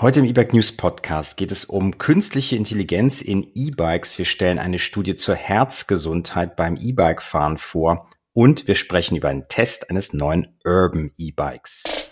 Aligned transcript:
Heute 0.00 0.20
im 0.20 0.26
E-Bike 0.26 0.52
News 0.52 0.76
Podcast 0.76 1.36
geht 1.36 1.50
es 1.50 1.64
um 1.64 1.98
künstliche 1.98 2.54
Intelligenz 2.54 3.20
in 3.20 3.50
E-Bikes. 3.56 4.16
Wir 4.16 4.26
stellen 4.26 4.60
eine 4.60 4.78
Studie 4.78 5.16
zur 5.16 5.34
Herzgesundheit 5.34 6.54
beim 6.54 6.76
E-Bike-Fahren 6.80 7.58
vor 7.58 8.08
und 8.32 8.68
wir 8.68 8.76
sprechen 8.76 9.16
über 9.16 9.28
einen 9.28 9.48
Test 9.48 9.90
eines 9.90 10.12
neuen 10.12 10.56
Urban 10.64 11.10
E-Bikes. 11.16 12.10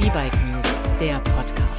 E-Bike 0.00 0.46
News, 0.46 0.78
der 0.98 1.18
Podcast. 1.18 1.69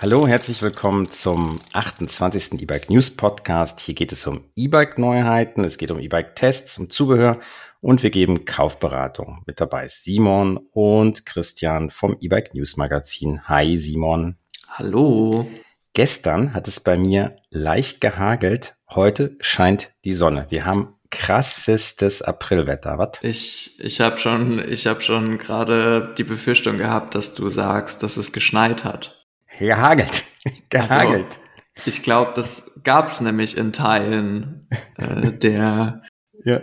Hallo, 0.00 0.28
herzlich 0.28 0.62
willkommen 0.62 1.10
zum 1.10 1.58
28. 1.72 2.60
E-Bike 2.60 2.88
News 2.88 3.10
Podcast. 3.10 3.80
Hier 3.80 3.96
geht 3.96 4.12
es 4.12 4.28
um 4.28 4.44
E-Bike 4.54 4.96
Neuheiten, 4.96 5.64
es 5.64 5.76
geht 5.76 5.90
um 5.90 5.98
E-Bike 5.98 6.36
Tests, 6.36 6.78
um 6.78 6.88
Zubehör 6.88 7.40
und 7.80 8.04
wir 8.04 8.10
geben 8.10 8.44
Kaufberatung. 8.44 9.42
Mit 9.44 9.60
dabei 9.60 9.86
ist 9.86 10.04
Simon 10.04 10.56
und 10.70 11.26
Christian 11.26 11.90
vom 11.90 12.16
E-Bike 12.20 12.54
News 12.54 12.76
Magazin. 12.76 13.48
Hi 13.48 13.76
Simon. 13.80 14.36
Hallo. 14.68 15.48
Gestern 15.94 16.54
hat 16.54 16.68
es 16.68 16.78
bei 16.78 16.96
mir 16.96 17.34
leicht 17.50 18.00
gehagelt. 18.00 18.76
Heute 18.90 19.36
scheint 19.40 19.90
die 20.04 20.14
Sonne. 20.14 20.46
Wir 20.48 20.64
haben 20.64 20.94
krassestes 21.10 22.22
Aprilwetter, 22.22 22.98
was? 22.98 23.18
Ich, 23.22 23.80
ich 23.80 24.00
habe 24.00 24.18
schon, 24.18 24.60
ich 24.70 24.86
habe 24.86 25.00
schon 25.00 25.38
gerade 25.38 26.14
die 26.16 26.22
Befürchtung 26.22 26.78
gehabt, 26.78 27.16
dass 27.16 27.34
du 27.34 27.48
sagst, 27.48 28.04
dass 28.04 28.16
es 28.16 28.30
geschneit 28.30 28.84
hat. 28.84 29.17
Gehagelt. 29.58 30.24
Gehagelt. 30.70 31.26
Also, 31.26 31.86
ich 31.86 32.02
glaube, 32.02 32.32
das 32.34 32.80
gab's 32.84 33.20
nämlich 33.20 33.56
in 33.56 33.72
Teilen 33.72 34.68
äh, 34.96 35.32
der 35.32 36.02
ja. 36.44 36.60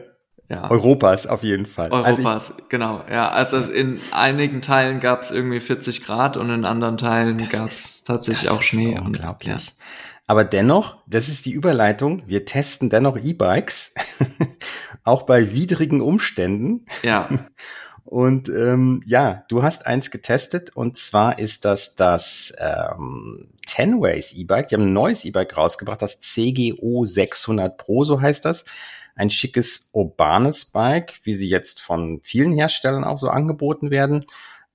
Ja. 0.50 0.70
Europas 0.70 1.26
auf 1.26 1.44
jeden 1.44 1.66
Fall. 1.66 1.92
Europas, 1.92 2.26
also 2.26 2.54
ich, 2.60 2.70
genau. 2.70 3.04
Ja, 3.10 3.30
also 3.30 3.58
in 3.58 4.00
einigen 4.12 4.62
Teilen 4.62 5.00
gab's 5.00 5.32
irgendwie 5.32 5.60
40 5.60 6.04
Grad 6.06 6.38
und 6.38 6.50
in 6.50 6.66
anderen 6.66 6.98
Teilen 6.98 7.50
gab's 7.50 8.04
tatsächlich 8.04 8.50
auch 8.50 8.62
Schnee. 8.62 8.98
unglaublich. 9.00 9.54
Und, 9.54 9.60
ja. 9.60 9.74
Aber 10.28 10.44
dennoch, 10.44 10.98
das 11.08 11.30
ist 11.30 11.46
die 11.46 11.52
Überleitung, 11.52 12.24
wir 12.28 12.46
testen 12.46 12.90
dennoch 12.90 13.18
E-Bikes, 13.18 13.94
auch 15.04 15.24
bei 15.24 15.54
widrigen 15.54 16.02
Umständen. 16.02 16.86
Ja. 17.04 17.30
Und 18.06 18.50
ähm, 18.50 19.02
ja, 19.04 19.44
du 19.50 19.64
hast 19.64 19.88
eins 19.88 20.12
getestet 20.12 20.76
und 20.76 20.96
zwar 20.96 21.40
ist 21.40 21.66
das 21.66 21.96
das 21.96 22.54
ähm, 22.60 23.50
Tenways 23.66 24.32
E-Bike. 24.34 24.68
Die 24.68 24.76
haben 24.76 24.84
ein 24.84 24.94
neues 24.94 25.26
E-Bike 25.26 25.58
rausgebracht, 25.58 26.04
das 26.04 26.20
CGO 26.20 27.06
600 27.06 27.78
Pro, 27.78 28.04
so 28.06 28.22
heißt 28.22 28.46
das. 28.46 28.66
Ein 29.16 29.32
schickes 29.32 29.90
urbanes 29.94 30.66
Bike, 30.66 31.20
wie 31.24 31.34
sie 31.34 31.50
jetzt 31.50 31.82
von 31.82 32.20
vielen 32.22 32.54
Herstellern 32.54 33.04
auch 33.04 33.18
so 33.18 33.30
angeboten 33.30 33.90
werden. 33.90 34.26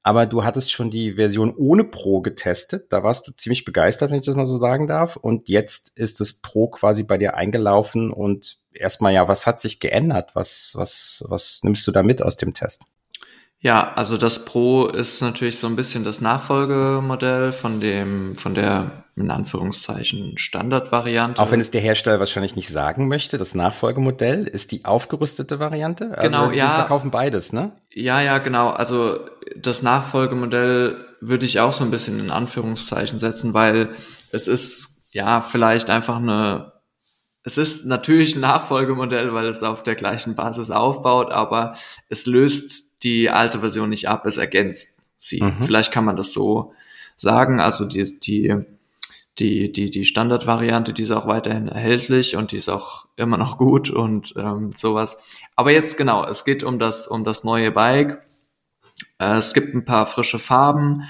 Aber 0.02 0.26
du 0.26 0.44
hattest 0.44 0.72
schon 0.72 0.90
die 0.90 1.12
Version 1.12 1.54
ohne 1.54 1.84
Pro 1.84 2.22
getestet. 2.22 2.86
Da 2.90 3.04
warst 3.04 3.28
du 3.28 3.32
ziemlich 3.32 3.64
begeistert, 3.64 4.10
wenn 4.10 4.18
ich 4.18 4.26
das 4.26 4.34
mal 4.34 4.46
so 4.46 4.58
sagen 4.58 4.86
darf. 4.88 5.16
Und 5.16 5.48
jetzt 5.48 5.96
ist 5.96 6.20
das 6.20 6.32
Pro 6.32 6.68
quasi 6.68 7.04
bei 7.04 7.18
dir 7.18 7.36
eingelaufen 7.36 8.10
und 8.10 8.58
erstmal 8.72 9.12
ja, 9.12 9.28
was 9.28 9.46
hat 9.46 9.60
sich 9.60 9.78
geändert? 9.78 10.34
Was, 10.34 10.72
was, 10.74 11.22
was 11.28 11.60
nimmst 11.62 11.86
du 11.86 11.92
da 11.92 12.02
mit 12.02 12.22
aus 12.22 12.36
dem 12.36 12.54
Test? 12.54 12.84
Ja, 13.62 13.92
also 13.94 14.16
das 14.16 14.44
Pro 14.46 14.86
ist 14.86 15.20
natürlich 15.20 15.58
so 15.58 15.66
ein 15.66 15.76
bisschen 15.76 16.02
das 16.02 16.22
Nachfolgemodell 16.22 17.52
von 17.52 17.80
dem, 17.80 18.34
von 18.34 18.54
der 18.54 19.04
in 19.16 19.30
Anführungszeichen 19.30 20.38
Standardvariante. 20.38 21.42
Auch 21.42 21.50
wenn 21.50 21.60
es 21.60 21.70
der 21.70 21.82
Hersteller 21.82 22.18
wahrscheinlich 22.20 22.56
nicht 22.56 22.70
sagen 22.70 23.06
möchte, 23.08 23.36
das 23.36 23.54
Nachfolgemodell 23.54 24.44
ist 24.44 24.72
die 24.72 24.86
aufgerüstete 24.86 25.58
Variante. 25.60 26.12
Also 26.16 26.22
genau, 26.22 26.44
also, 26.44 26.56
ja. 26.56 26.68
Die 26.68 26.74
verkaufen 26.76 27.10
beides, 27.10 27.52
ne? 27.52 27.72
Ja, 27.90 28.22
ja, 28.22 28.38
genau. 28.38 28.70
Also 28.70 29.20
das 29.56 29.82
Nachfolgemodell 29.82 31.04
würde 31.20 31.44
ich 31.44 31.60
auch 31.60 31.74
so 31.74 31.84
ein 31.84 31.90
bisschen 31.90 32.18
in 32.18 32.30
Anführungszeichen 32.30 33.20
setzen, 33.20 33.52
weil 33.52 33.90
es 34.32 34.48
ist 34.48 35.10
ja 35.12 35.42
vielleicht 35.42 35.90
einfach 35.90 36.16
eine 36.16 36.72
es 37.42 37.56
ist 37.56 37.86
natürlich 37.86 38.36
ein 38.36 38.40
Nachfolgemodell, 38.40 39.32
weil 39.32 39.46
es 39.46 39.62
auf 39.62 39.82
der 39.82 39.94
gleichen 39.94 40.34
Basis 40.34 40.70
aufbaut, 40.70 41.32
aber 41.32 41.74
es 42.10 42.26
löst 42.26 42.89
die 43.02 43.30
alte 43.30 43.60
Version 43.60 43.88
nicht 43.90 44.08
ab, 44.08 44.26
es 44.26 44.36
ergänzt 44.36 45.02
sie. 45.18 45.42
Mhm. 45.42 45.60
Vielleicht 45.60 45.92
kann 45.92 46.04
man 46.04 46.16
das 46.16 46.32
so 46.32 46.74
sagen. 47.16 47.60
Also 47.60 47.84
die, 47.84 48.18
die, 48.18 48.54
die, 49.38 49.72
die, 49.72 49.90
die 49.90 50.04
Standardvariante, 50.04 50.92
die 50.92 51.02
ist 51.02 51.10
auch 51.10 51.26
weiterhin 51.26 51.68
erhältlich 51.68 52.36
und 52.36 52.52
die 52.52 52.56
ist 52.56 52.68
auch 52.68 53.06
immer 53.16 53.36
noch 53.36 53.58
gut 53.58 53.90
und 53.90 54.34
ähm, 54.36 54.72
sowas. 54.72 55.18
Aber 55.56 55.72
jetzt 55.72 55.96
genau, 55.96 56.24
es 56.26 56.44
geht 56.44 56.62
um 56.62 56.78
das, 56.78 57.06
um 57.06 57.24
das 57.24 57.44
neue 57.44 57.70
Bike. 57.70 58.22
Äh, 59.18 59.36
es 59.36 59.54
gibt 59.54 59.74
ein 59.74 59.84
paar 59.84 60.06
frische 60.06 60.38
Farben. 60.38 61.04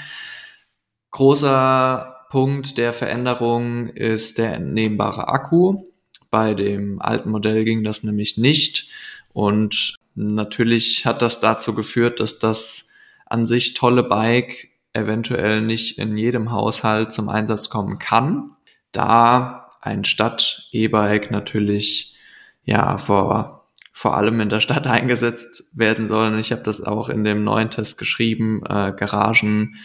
Großer 1.11 2.17
Punkt 2.31 2.78
der 2.78 2.93
Veränderung 2.93 3.89
ist 3.89 4.39
der 4.39 4.55
entnehmbare 4.55 5.28
Akku. 5.28 5.84
Bei 6.31 6.55
dem 6.55 7.03
alten 7.03 7.31
Modell 7.31 7.65
ging 7.65 7.83
das 7.83 8.05
nämlich 8.05 8.37
nicht. 8.37 8.89
Und 9.33 9.97
Natürlich 10.15 11.06
hat 11.06 11.22
das 11.22 11.41
dazu 11.41 11.75
geführt, 11.75 12.21
dass 12.21 12.38
das 12.38 12.91
an 13.26 13.44
sich 13.44 13.75
tolle 13.75 14.03
Bike 14.03 14.71
eventuell 14.93 15.62
nicht 15.62 15.98
in 15.98 16.16
jedem 16.16 16.50
Haushalt 16.50 17.12
zum 17.12 17.28
Einsatz 17.28 17.71
kommen 17.71 17.98
kann, 17.98 18.56
da 18.93 19.69
ein 19.81 20.04
Stadt-E-Bike 20.04 21.31
natürlich 21.31 22.16
ja 22.65 22.98
vor, 22.98 23.69
vor 23.93 24.16
allem 24.16 24.41
in 24.41 24.48
der 24.48 24.60
Stadt 24.60 24.87
eingesetzt 24.88 25.71
werden 25.75 26.06
soll. 26.06 26.32
Und 26.32 26.38
ich 26.38 26.53
habe 26.53 26.62
das 26.62 26.82
auch 26.82 27.09
in 27.09 27.25
dem 27.25 27.44
neuen 27.44 27.71
Test 27.71 27.98
geschrieben. 27.98 28.62
Äh, 28.66 28.92
Garagen, 28.97 29.77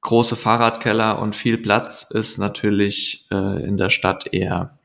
große 0.00 0.36
Fahrradkeller 0.36 1.18
und 1.18 1.34
viel 1.34 1.58
Platz 1.58 2.08
ist 2.10 2.38
natürlich 2.38 3.26
äh, 3.32 3.64
in 3.64 3.76
der 3.76 3.90
Stadt 3.90 4.32
eher 4.32 4.75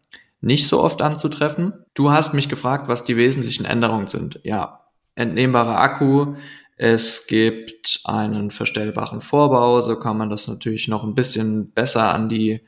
nicht 0.41 0.68
so 0.68 0.84
oft 0.84 1.02
anzutreffen. 1.02 1.85
Du 1.94 2.12
hast 2.12 2.34
mich 2.34 2.50
gefragt, 2.50 2.88
was 2.88 3.03
die 3.03 3.16
wesentlichen 3.16 3.66
Änderungen 3.66 4.07
sind. 4.07 4.40
Ja, 4.44 4.81
entnehmbarer 5.16 5.79
Akku. 5.79 6.35
Es 6.78 7.28
gibt 7.28 8.02
einen 8.06 8.50
verstellbaren 8.50 9.22
Vorbau, 9.22 9.81
so 9.81 10.00
kann 10.00 10.18
man 10.18 10.31
das 10.31 10.47
natürlich 10.47 10.88
noch 10.88 11.03
ein 11.03 11.13
bisschen 11.13 11.72
besser 11.72 12.12
an 12.12 12.28
die 12.28 12.62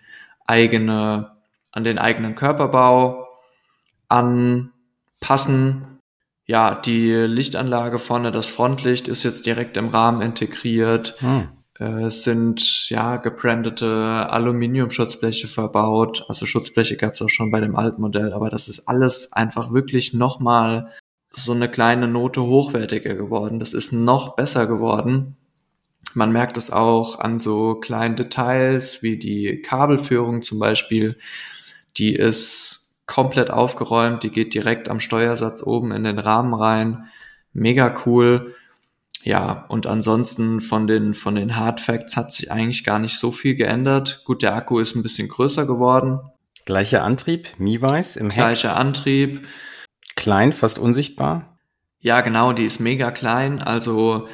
eigene, 0.46 1.32
an 1.72 1.84
den 1.84 1.98
eigenen 1.98 2.36
Körperbau 2.36 3.28
anpassen. 4.08 6.00
Ja, 6.46 6.76
die 6.76 7.10
Lichtanlage 7.12 7.98
vorne, 7.98 8.32
das 8.32 8.50
Frontlicht 8.50 9.08
ist 9.08 9.24
jetzt 9.24 9.48
direkt 9.48 9.78
im 9.78 9.88
Rahmen 9.88 10.22
integriert. 10.22 11.16
Hm. 11.20 11.50
Äh, 11.80 12.04
es 12.06 12.24
sind 12.24 12.90
ja 12.90 13.18
gebrandete 13.18 14.30
Aluminiumschutzbleche 14.30 15.48
verbaut. 15.48 16.26
Also 16.28 16.46
Schutzbleche 16.46 16.98
gab 16.98 17.14
es 17.14 17.22
auch 17.22 17.30
schon 17.30 17.52
bei 17.52 17.60
dem 17.60 17.76
alten 17.76 18.02
Modell, 18.02 18.34
aber 18.34 18.50
das 18.50 18.68
ist 18.68 18.88
alles 18.88 19.34
einfach 19.34 19.74
wirklich 19.74 20.14
nochmal 20.14 20.92
so 21.32 21.52
eine 21.54 21.70
kleine 21.70 22.08
Note 22.08 22.44
hochwertiger 22.44 23.16
geworden. 23.16 23.60
Das 23.60 23.74
ist 23.74 23.92
noch 23.92 24.36
besser 24.36 24.68
geworden. 24.68 25.36
Man 26.14 26.32
merkt 26.32 26.58
es 26.58 26.70
auch 26.70 27.18
an 27.20 27.40
so 27.40 27.76
kleinen 27.76 28.16
Details 28.16 29.02
wie 29.02 29.18
die 29.18 29.62
Kabelführung 29.62 30.44
zum 30.44 30.60
Beispiel. 30.60 31.18
Die 31.98 32.14
ist 32.14 33.02
komplett 33.08 33.50
aufgeräumt. 33.50 34.24
Die 34.24 34.30
geht 34.30 34.54
direkt 34.54 34.90
am 34.90 35.00
Steuersatz 35.00 35.64
oben 35.64 35.92
in 35.92 36.04
den 36.04 36.20
Rahmen 36.20 36.54
rein. 36.54 37.06
Mega 37.52 37.94
cool. 38.06 38.56
Ja, 39.24 39.66
und 39.70 39.88
ansonsten 39.88 40.60
von 40.60 40.86
den, 40.86 41.14
von 41.14 41.36
den 41.36 41.56
Hard 41.56 41.80
Facts 41.80 42.18
hat 42.18 42.34
sich 42.34 42.52
eigentlich 42.52 42.84
gar 42.84 43.00
nicht 43.00 43.18
so 43.18 43.32
viel 43.32 43.56
geändert. 43.56 44.22
Gut, 44.26 44.42
der 44.42 44.54
Akku 44.54 44.80
ist 44.80 44.96
ein 44.96 45.02
bisschen 45.02 45.30
größer 45.30 45.66
geworden. 45.66 46.20
Gleicher 46.66 47.04
Antrieb, 47.04 47.48
Miweiß 47.58 48.18
im 48.18 48.30
Heck. 48.30 48.44
Gleicher 48.44 48.76
Antrieb. 48.76 49.46
Klein, 50.16 50.52
fast 50.54 50.78
unsichtbar. 50.78 51.58
Ja, 52.00 52.20
genau, 52.22 52.52
die 52.52 52.66
ist 52.66 52.80
mega 52.80 53.12
klein. 53.12 53.62
Also 53.62 54.28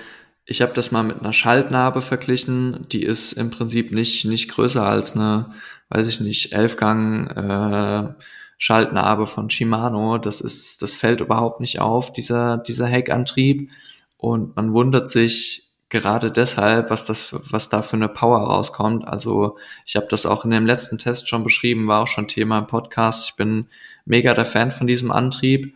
ich 0.45 0.63
habe 0.63 0.73
das 0.73 0.91
mal 0.91 1.03
mit 1.03 1.19
einer 1.19 1.33
Schaltnarbe 1.33 2.01
verglichen. 2.01 2.87
Die 2.91 3.03
ist 3.03 3.33
im 3.33 3.51
Prinzip 3.51 3.91
nicht, 3.91 4.25
nicht 4.25 4.49
größer 4.49 4.83
als 4.83 5.15
eine, 5.15 5.51
weiß 5.89 6.07
ich 6.07 6.19
nicht, 6.19 6.53
Elfgang 6.53 7.27
äh, 7.27 8.13
Schaltnarbe 8.57 9.27
von 9.27 9.51
Shimano. 9.51 10.17
Das 10.17 10.41
ist, 10.41 10.81
das 10.81 10.95
fällt 10.95 11.21
überhaupt 11.21 11.59
nicht 11.59 11.79
auf, 11.79 12.11
dieser, 12.11 12.57
dieser 12.57 12.87
Heckantrieb. 12.87 13.71
Und 14.19 14.57
man 14.57 14.73
wundert 14.73 15.07
sich 15.07 15.71
gerade 15.87 16.29
deshalb, 16.29 16.89
was 16.89 17.05
das, 17.05 17.33
was 17.51 17.69
da 17.69 17.81
für 17.81 17.95
eine 17.95 18.09
Power 18.09 18.39
rauskommt. 18.39 19.07
Also 19.07 19.57
ich 19.85 19.95
habe 19.95 20.07
das 20.09 20.25
auch 20.25 20.43
in 20.43 20.51
dem 20.51 20.65
letzten 20.65 20.97
Test 20.97 21.29
schon 21.29 21.41
beschrieben, 21.41 21.87
war 21.87 22.03
auch 22.03 22.07
schon 22.07 22.27
Thema 22.27 22.59
im 22.59 22.67
Podcast. 22.67 23.29
Ich 23.29 23.35
bin 23.37 23.67
mega 24.03 24.33
der 24.33 24.45
Fan 24.45 24.71
von 24.71 24.87
diesem 24.87 25.09
Antrieb. 25.09 25.73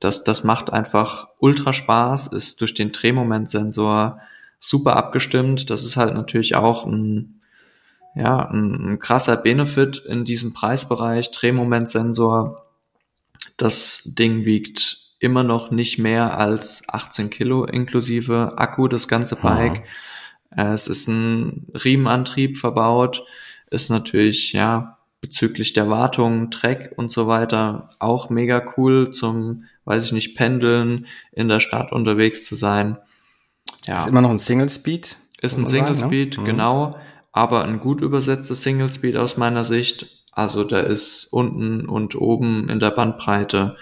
Das, 0.00 0.24
das 0.24 0.42
macht 0.42 0.72
einfach 0.72 1.28
ultra 1.38 1.72
Spaß, 1.72 2.26
ist 2.26 2.60
durch 2.60 2.74
den 2.74 2.90
Drehmomentsensor 2.90 4.20
super 4.58 4.96
abgestimmt. 4.96 5.70
Das 5.70 5.84
ist 5.84 5.96
halt 5.96 6.14
natürlich 6.14 6.56
auch 6.56 6.86
ein, 6.86 7.42
ja, 8.16 8.48
ein, 8.50 8.94
ein 8.94 8.98
krasser 8.98 9.36
Benefit 9.36 9.98
in 9.98 10.24
diesem 10.24 10.52
Preisbereich. 10.52 11.30
Drehmomentsensor. 11.30 12.66
Das 13.56 14.02
Ding 14.04 14.46
wiegt 14.46 15.03
immer 15.24 15.42
noch 15.42 15.70
nicht 15.70 15.98
mehr 15.98 16.38
als 16.38 16.84
18 16.88 17.30
Kilo 17.30 17.64
inklusive 17.64 18.52
Akku, 18.56 18.86
das 18.86 19.08
ganze 19.08 19.36
Bike. 19.36 19.82
Ja. 20.56 20.72
Es 20.74 20.86
ist 20.86 21.08
ein 21.08 21.66
Riemenantrieb 21.74 22.56
verbaut, 22.56 23.24
ist 23.70 23.90
natürlich, 23.90 24.52
ja, 24.52 24.98
bezüglich 25.20 25.72
der 25.72 25.88
Wartung, 25.88 26.50
Track 26.50 26.92
und 26.96 27.10
so 27.10 27.26
weiter 27.26 27.90
auch 27.98 28.28
mega 28.28 28.62
cool 28.76 29.10
zum, 29.10 29.64
weiß 29.86 30.04
ich 30.04 30.12
nicht, 30.12 30.36
Pendeln, 30.36 31.06
in 31.32 31.48
der 31.48 31.60
Stadt 31.60 31.92
unterwegs 31.92 32.44
zu 32.44 32.54
sein. 32.54 32.98
Ja. 33.86 33.96
Ist 33.96 34.06
immer 34.06 34.20
noch 34.20 34.30
ein 34.30 34.38
Single 34.38 34.68
Speed? 34.68 35.16
Ist 35.40 35.56
ein 35.56 35.66
Single 35.66 35.94
sagen, 35.94 36.10
Speed, 36.10 36.38
ne? 36.38 36.44
genau, 36.44 36.98
aber 37.32 37.64
ein 37.64 37.80
gut 37.80 38.02
übersetztes 38.02 38.62
Single 38.62 38.92
Speed 38.92 39.16
aus 39.16 39.38
meiner 39.38 39.64
Sicht. 39.64 40.24
Also 40.30 40.62
da 40.62 40.80
ist 40.80 41.32
unten 41.32 41.88
und 41.88 42.16
oben 42.16 42.68
in 42.68 42.80
der 42.80 42.90
Bandbreite, 42.90 43.76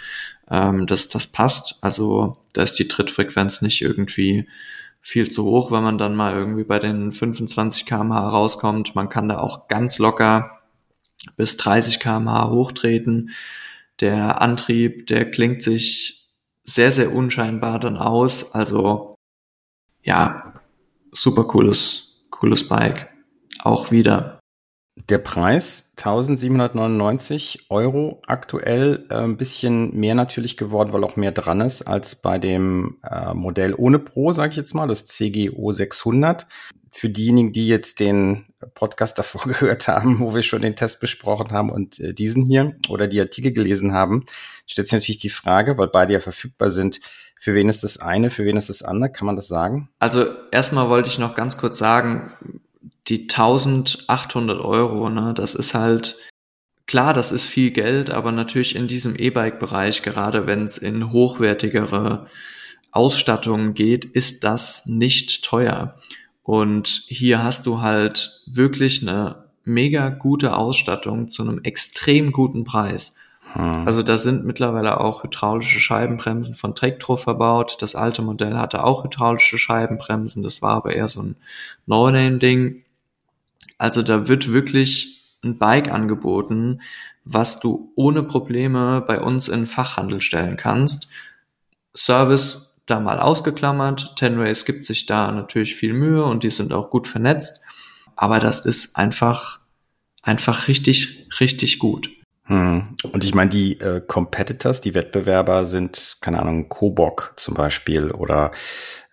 ähm, 0.51 0.87
das, 0.87 1.09
das 1.09 1.27
passt. 1.27 1.79
Also 1.83 2.39
da 2.53 2.63
ist 2.63 2.79
die 2.79 2.89
Trittfrequenz 2.89 3.63
nicht 3.63 3.83
irgendwie 3.83 4.49
viel 5.01 5.31
zu 5.31 5.45
hoch, 5.45 5.71
wenn 5.71 5.83
man 5.83 5.99
dann 5.99 6.15
mal 6.15 6.35
irgendwie 6.35 6.65
bei 6.65 6.79
den 6.79 7.13
25 7.13 7.87
kmh 7.87 8.29
rauskommt. 8.29 8.95
Man 8.95 9.09
kann 9.09 9.29
da 9.29 9.39
auch 9.39 9.69
ganz 9.69 9.99
locker 9.99 10.61
bis 11.37 11.57
30 11.57 12.01
kmh 12.01 12.51
hochtreten. 12.51 13.31
Der 14.01 14.41
Antrieb, 14.41 15.07
der 15.07 15.31
klingt 15.31 15.63
sich 15.63 16.31
sehr, 16.65 16.91
sehr 16.91 17.13
unscheinbar 17.13 17.79
dann 17.79 17.97
aus. 17.97 18.55
Also 18.55 19.17
ja, 20.03 20.55
super 21.11 21.45
cooles, 21.45 22.25
cooles 22.31 22.69
Bike. 22.69 23.09
Auch 23.61 23.91
wieder. 23.91 24.42
Der 24.95 25.19
Preis 25.19 25.95
1799 25.97 27.67
Euro 27.71 28.21
aktuell, 28.27 29.07
äh, 29.09 29.15
ein 29.15 29.39
bisschen 29.39 29.95
mehr 29.99 30.15
natürlich 30.15 30.59
geworden, 30.59 30.93
weil 30.93 31.03
auch 31.05 31.17
mehr 31.17 31.33
dran 31.33 31.63
ist 31.63 31.83
als 31.83 32.17
bei 32.17 32.39
dem 32.39 32.99
äh, 33.03 33.33
Modell 33.33 33.75
ohne 33.77 33.99
Pro, 33.99 34.33
sage 34.33 34.51
ich 34.51 34.57
jetzt 34.57 34.75
mal, 34.75 34.87
das 34.87 35.07
CGO 35.07 35.73
600 35.73 36.47
für 36.91 37.09
diejenigen, 37.09 37.53
die 37.53 37.69
jetzt 37.69 38.01
den 38.01 38.45
Podcast 38.75 39.19
davor 39.19 39.45
gehört 39.45 39.89
haben, 39.89 40.21
wo 40.21 40.35
wir 40.35 40.43
schon 40.43 40.61
den 40.61 40.77
Test 40.77 41.01
besprochen 41.01 41.53
haben 41.53 41.71
und 41.71 41.99
äh, 41.99 42.13
diesen 42.13 42.45
hier 42.45 42.77
oder 42.91 43.09
die 43.09 43.21
Artikel 43.21 43.53
gelesen 43.53 43.95
haben, 43.95 44.27
stellt 44.67 44.89
sich 44.89 44.95
natürlich 44.95 45.19
die 45.19 45.31
Frage, 45.31 45.79
weil 45.79 45.89
beide 45.89 46.13
ja 46.13 46.21
verfügbar 46.21 46.69
sind, 46.69 47.01
für 47.41 47.55
wen 47.55 47.69
ist 47.69 47.83
das 47.83 47.99
eine, 47.99 48.31
für 48.31 48.45
wen 48.45 48.57
ist 48.57 48.69
das 48.69 48.83
andere? 48.83 49.11
Kann 49.11 49.27
man 49.27 49.37
das 49.37 49.49
sagen? 49.49 49.89
Also 49.99 50.27
erstmal 50.53 50.89
wollte 50.91 51.09
ich 51.09 51.19
noch 51.19 51.35
ganz 51.35 51.57
kurz 51.57 51.77
sagen, 51.79 52.31
die 53.09 53.23
1800 53.23 54.61
Euro, 54.61 55.09
ne, 55.09 55.35
das 55.35 55.55
ist 55.55 55.75
halt, 55.75 56.17
klar, 56.87 57.15
das 57.15 57.33
ist 57.33 57.47
viel 57.47 57.71
Geld, 57.71 58.11
aber 58.11 58.33
natürlich 58.33 58.77
in 58.77 58.89
diesem 58.89 59.17
E-Bike-Bereich, 59.17 60.03
gerade 60.03 60.47
wenn 60.47 60.65
es 60.65 60.79
in 60.79 61.13
hochwertigere 61.13 62.27
Ausstattungen 62.91 63.75
geht, 63.75 64.05
ist 64.05 64.45
das 64.45 64.87
nicht 64.87 65.45
teuer. 65.45 65.99
Und 66.43 67.05
hier 67.07 67.43
hast 67.43 67.67
du 67.67 67.81
halt 67.81 68.43
wirklich 68.47 69.03
eine 69.03 69.45
mega 69.65 70.09
gute 70.11 70.57
Ausstattung 70.57 71.29
zu 71.29 71.43
einem 71.43 71.61
extrem 71.63 72.33
guten 72.33 72.65
Preis. 72.65 73.15
Hm. 73.55 73.87
Also 73.87 74.03
da 74.03 74.17
sind 74.17 74.45
mittlerweile 74.45 75.01
auch 75.01 75.25
hydraulische 75.25 75.81
Scheibenbremsen 75.81 76.55
von 76.55 76.75
Tektro 76.75 77.17
verbaut. 77.17 77.77
Das 77.81 77.95
alte 77.95 78.23
Modell 78.23 78.59
hatte 78.59 78.85
auch 78.85 79.05
hydraulische 79.05 79.59
Scheibenbremsen. 79.59 80.43
Das 80.43 80.63
war 80.63 80.73
aber 80.73 80.95
eher 80.95 81.09
so 81.09 81.23
ein 81.23 81.37
No-Name-Ding. 81.87 82.85
Also 83.79 84.03
da 84.03 84.29
wird 84.29 84.53
wirklich 84.53 85.37
ein 85.45 85.59
Bike 85.59 85.93
angeboten, 85.93 86.81
was 87.25 87.61
du 87.61 87.93
ohne 87.95 88.23
Probleme 88.23 89.03
bei 89.07 89.21
uns 89.21 89.49
in 89.49 89.67
Fachhandel 89.67 90.21
stellen 90.21 90.57
kannst. 90.57 91.09
Service 91.95 92.73
da 92.87 93.01
mal 93.01 93.21
ausgeklammert. 93.21 94.17
Tenrace 94.17 94.65
gibt 94.65 94.85
sich 94.85 95.07
da 95.07 95.31
natürlich 95.31 95.77
viel 95.77 95.93
Mühe 95.93 96.25
und 96.25 96.43
die 96.43 96.51
sind 96.51 96.73
auch 96.73 96.91
gut 96.91 97.07
vernetzt. 97.07 97.61
Aber 98.17 98.39
das 98.39 98.61
ist 98.61 98.97
einfach, 98.97 99.61
einfach 100.23 100.69
richtig, 100.69 101.29
richtig 101.41 101.79
gut. 101.79 102.11
Hm. 102.53 102.97
Und 103.11 103.25
ich 103.25 103.35
meine, 103.35 103.49
die 103.49 103.81
äh, 103.81 104.03
Competitors, 104.07 104.83
die 104.83 104.95
Wettbewerber 104.95 105.65
sind, 105.65 106.19
keine 106.21 106.39
Ahnung, 106.39 106.69
Kobok 106.69 107.33
zum 107.37 107.55
Beispiel 107.55 108.11
oder 108.11 108.51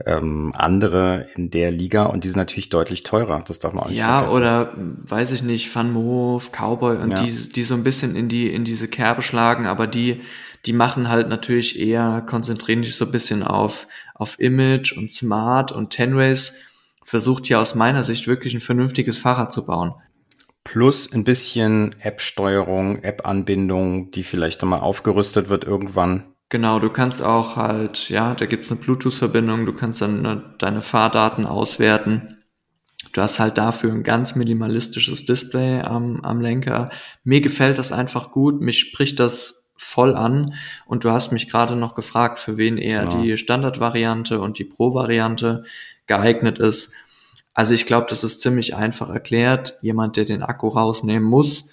ähm, 0.06 0.51
andere 0.57 1.25
in 1.36 1.50
der 1.50 1.71
Liga 1.71 2.03
und 2.03 2.25
die 2.25 2.27
sind 2.27 2.38
natürlich 2.38 2.68
deutlich 2.68 3.03
teurer. 3.03 3.41
Das 3.47 3.59
darf 3.59 3.71
man 3.71 3.86
auch 3.86 3.88
nicht 3.88 3.97
Ja, 3.97 4.19
vergessen. 4.24 4.38
oder 4.38 4.74
weiß 4.75 5.31
ich 5.31 5.41
nicht, 5.41 5.74
Van 5.74 5.94
Moof, 5.94 6.51
Cowboy 6.51 6.97
und 6.97 7.12
ja. 7.12 7.24
die, 7.24 7.31
die 7.50 7.63
so 7.63 7.75
ein 7.75 7.83
bisschen 7.83 8.18
in 8.18 8.27
die, 8.27 8.53
in 8.53 8.65
diese 8.65 8.89
Kerbe 8.89 9.21
schlagen, 9.21 9.68
aber 9.68 9.88
die, 9.88 10.19
die 10.65 10.74
machen 10.74 11.07
halt 11.07 11.30
natürlich 11.30 11.80
eher, 11.80 12.21
konzentrieren 12.27 12.83
sich 12.83 12.97
so 12.97 13.06
ein 13.06 13.12
bisschen 13.12 13.41
auf, 13.44 13.88
auf 14.15 14.38
Image 14.41 14.97
und 14.97 15.13
Smart 15.13 15.71
und 15.71 15.91
Tenrace 15.91 16.56
versucht 17.06 17.47
ja 17.47 17.62
aus 17.62 17.74
meiner 17.74 18.03
Sicht 18.03 18.27
wirklich 18.27 18.53
ein 18.53 18.59
vernünftiges 18.59 19.18
Fahrrad 19.18 19.53
zu 19.53 19.65
bauen. 19.65 19.94
Plus 20.63 21.11
ein 21.11 21.23
bisschen 21.23 21.95
App-Steuerung, 22.00 23.03
App-Anbindung, 23.03 24.11
die 24.11 24.23
vielleicht 24.23 24.61
einmal 24.61 24.81
aufgerüstet 24.81 25.50
wird 25.50 25.63
irgendwann. 25.63 26.25
Genau, 26.50 26.79
du 26.79 26.89
kannst 26.89 27.21
auch 27.21 27.56
halt, 27.56 28.09
ja, 28.09 28.33
da 28.33 28.45
gibt's 28.45 28.71
eine 28.71 28.79
Bluetooth-Verbindung, 28.79 29.65
du 29.65 29.73
kannst 29.73 30.01
dann 30.01 30.21
ne, 30.21 30.56
deine 30.57 30.81
Fahrdaten 30.81 31.45
auswerten. 31.45 32.39
Du 33.13 33.21
hast 33.21 33.39
halt 33.39 33.57
dafür 33.57 33.91
ein 33.91 34.03
ganz 34.03 34.35
minimalistisches 34.35 35.25
Display 35.25 35.81
am, 35.81 36.21
am 36.21 36.41
Lenker. 36.41 36.89
Mir 37.23 37.41
gefällt 37.41 37.77
das 37.77 37.91
einfach 37.91 38.31
gut, 38.31 38.62
mich 38.62 38.79
spricht 38.79 39.19
das 39.19 39.59
voll 39.75 40.15
an. 40.15 40.53
Und 40.85 41.05
du 41.05 41.12
hast 41.12 41.31
mich 41.31 41.50
gerade 41.50 41.75
noch 41.75 41.95
gefragt, 41.95 42.38
für 42.38 42.57
wen 42.57 42.77
eher 42.77 43.05
genau. 43.05 43.21
die 43.21 43.38
Standardvariante 43.38 44.39
und 44.39 44.59
die 44.59 44.65
Pro-Variante 44.65 45.63
geeignet 46.05 46.59
ist. 46.59 46.94
Also 47.59 47.73
ich 47.73 47.85
glaube, 47.85 48.06
das 48.07 48.23
ist 48.23 48.39
ziemlich 48.39 48.73
einfach 48.77 49.09
erklärt. 49.09 49.77
Jemand, 49.81 50.15
der 50.15 50.23
den 50.23 50.44
Akku 50.44 50.69
rausnehmen 50.69 51.27
muss, 51.27 51.67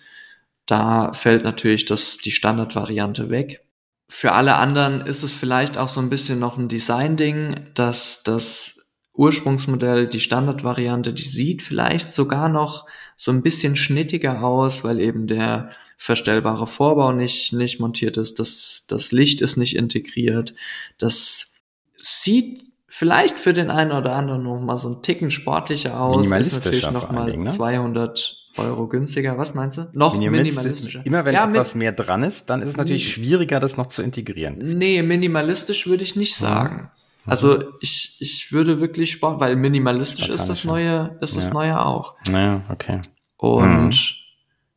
da 0.66 1.12
fällt 1.12 1.44
natürlich 1.44 1.84
das, 1.84 2.16
die 2.16 2.32
Standardvariante 2.32 3.30
weg. 3.30 3.64
Für 4.08 4.32
alle 4.32 4.56
anderen 4.56 5.02
ist 5.02 5.22
es 5.22 5.32
vielleicht 5.32 5.78
auch 5.78 5.88
so 5.88 6.00
ein 6.00 6.10
bisschen 6.10 6.40
noch 6.40 6.58
ein 6.58 6.68
Design-Ding, 6.68 7.68
dass 7.74 8.24
das 8.24 8.96
Ursprungsmodell, 9.14 10.08
die 10.08 10.18
Standardvariante, 10.18 11.12
die 11.12 11.22
sieht 11.22 11.62
vielleicht 11.62 12.12
sogar 12.12 12.48
noch 12.48 12.88
so 13.14 13.30
ein 13.30 13.42
bisschen 13.44 13.76
schnittiger 13.76 14.42
aus, 14.42 14.82
weil 14.82 14.98
eben 14.98 15.28
der 15.28 15.70
verstellbare 15.96 16.66
Vorbau 16.66 17.12
nicht, 17.12 17.52
nicht 17.52 17.78
montiert 17.78 18.16
ist, 18.16 18.40
das, 18.40 18.86
das 18.88 19.12
Licht 19.12 19.40
ist 19.40 19.56
nicht 19.56 19.76
integriert. 19.76 20.52
Das 20.98 21.62
sieht 21.96 22.64
vielleicht 22.88 23.38
für 23.38 23.52
den 23.52 23.70
einen 23.70 23.92
oder 23.92 24.14
anderen 24.14 24.42
noch 24.42 24.60
mal 24.60 24.78
so 24.78 24.90
ein 24.90 25.02
Ticken 25.02 25.30
sportlicher 25.30 26.00
aus. 26.00 26.16
Minimalistischer 26.16 26.58
ist 26.58 26.64
natürlich 26.64 26.90
noch 26.90 27.10
mal 27.10 27.30
Dingen, 27.30 27.44
ne? 27.44 27.50
200 27.50 28.46
Euro 28.58 28.86
günstiger. 28.86 29.36
Was 29.38 29.54
meinst 29.54 29.76
du? 29.76 29.88
Noch 29.92 30.14
Minimalistisch, 30.14 30.56
minimalistischer. 30.56 31.06
Immer 31.06 31.24
wenn 31.24 31.34
ja, 31.34 31.48
etwas 31.48 31.74
mehr 31.74 31.92
dran 31.92 32.22
ist, 32.22 32.48
dann 32.50 32.62
ist 32.62 32.70
es 32.70 32.76
natürlich 32.76 33.12
schwieriger, 33.12 33.60
das 33.60 33.76
noch 33.76 33.86
zu 33.86 34.02
integrieren. 34.02 34.58
Nee, 34.58 35.02
minimalistisch 35.02 35.86
würde 35.86 36.04
ich 36.04 36.16
nicht 36.16 36.36
sagen. 36.36 36.90
Mhm. 37.24 37.30
Also 37.30 37.64
ich, 37.80 38.16
ich 38.20 38.52
würde 38.52 38.80
wirklich 38.80 39.10
Sport, 39.10 39.40
weil 39.40 39.56
minimalistisch 39.56 40.28
ist 40.28 40.48
das 40.48 40.64
neue, 40.64 41.18
ist 41.20 41.36
das 41.36 41.46
ja. 41.46 41.52
neue 41.52 41.84
auch. 41.84 42.14
Naja, 42.30 42.62
okay. 42.68 43.00
Und 43.36 43.86
mhm. 43.86 43.92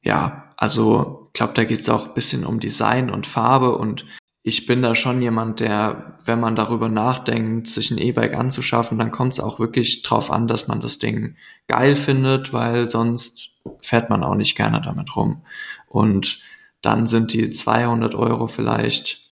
ja, 0.01 0.51
also 0.57 1.27
ich 1.27 1.34
glaube, 1.34 1.53
da 1.53 1.63
geht 1.63 1.81
es 1.81 1.89
auch 1.89 2.07
ein 2.07 2.13
bisschen 2.15 2.45
um 2.45 2.60
Design 2.60 3.12
und 3.12 3.27
Farbe 3.27 3.77
und 3.77 4.05
ich 4.41 4.65
bin 4.65 4.81
da 4.81 4.96
schon 4.96 5.22
jemand, 5.22 5.60
der, 5.60 6.17
wenn 6.24 6.39
man 6.39 6.55
darüber 6.55 6.88
nachdenkt, 6.88 7.67
sich 7.67 7.91
ein 7.91 7.98
E-Bike 7.98 8.36
anzuschaffen, 8.36 8.98
dann 8.98 9.12
kommt 9.12 9.34
es 9.34 9.39
auch 9.39 9.60
wirklich 9.60 10.01
drauf 10.01 10.31
an, 10.31 10.48
dass 10.48 10.67
man 10.67 10.79
das 10.79 10.98
Ding 10.98 11.36
geil 11.67 11.96
findet, 11.96 12.53
weil 12.53 12.88
sonst 12.88 13.60
fährt 13.81 14.10
man 14.10 14.24
auch 14.24 14.36
nicht 14.36 14.55
gerne 14.55 14.81
damit 14.81 15.15
rum. 15.15 15.43
Und 15.88 16.41
dann 16.81 17.05
sind 17.05 17.34
die 17.34 17.50
200 17.50 18.15
Euro 18.15 18.48
vielleicht 18.48 19.29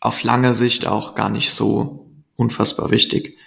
auf 0.00 0.22
lange 0.22 0.52
Sicht 0.52 0.86
auch 0.86 1.14
gar 1.14 1.30
nicht 1.30 1.50
so 1.50 2.10
unfassbar 2.36 2.90
wichtig. 2.90 3.38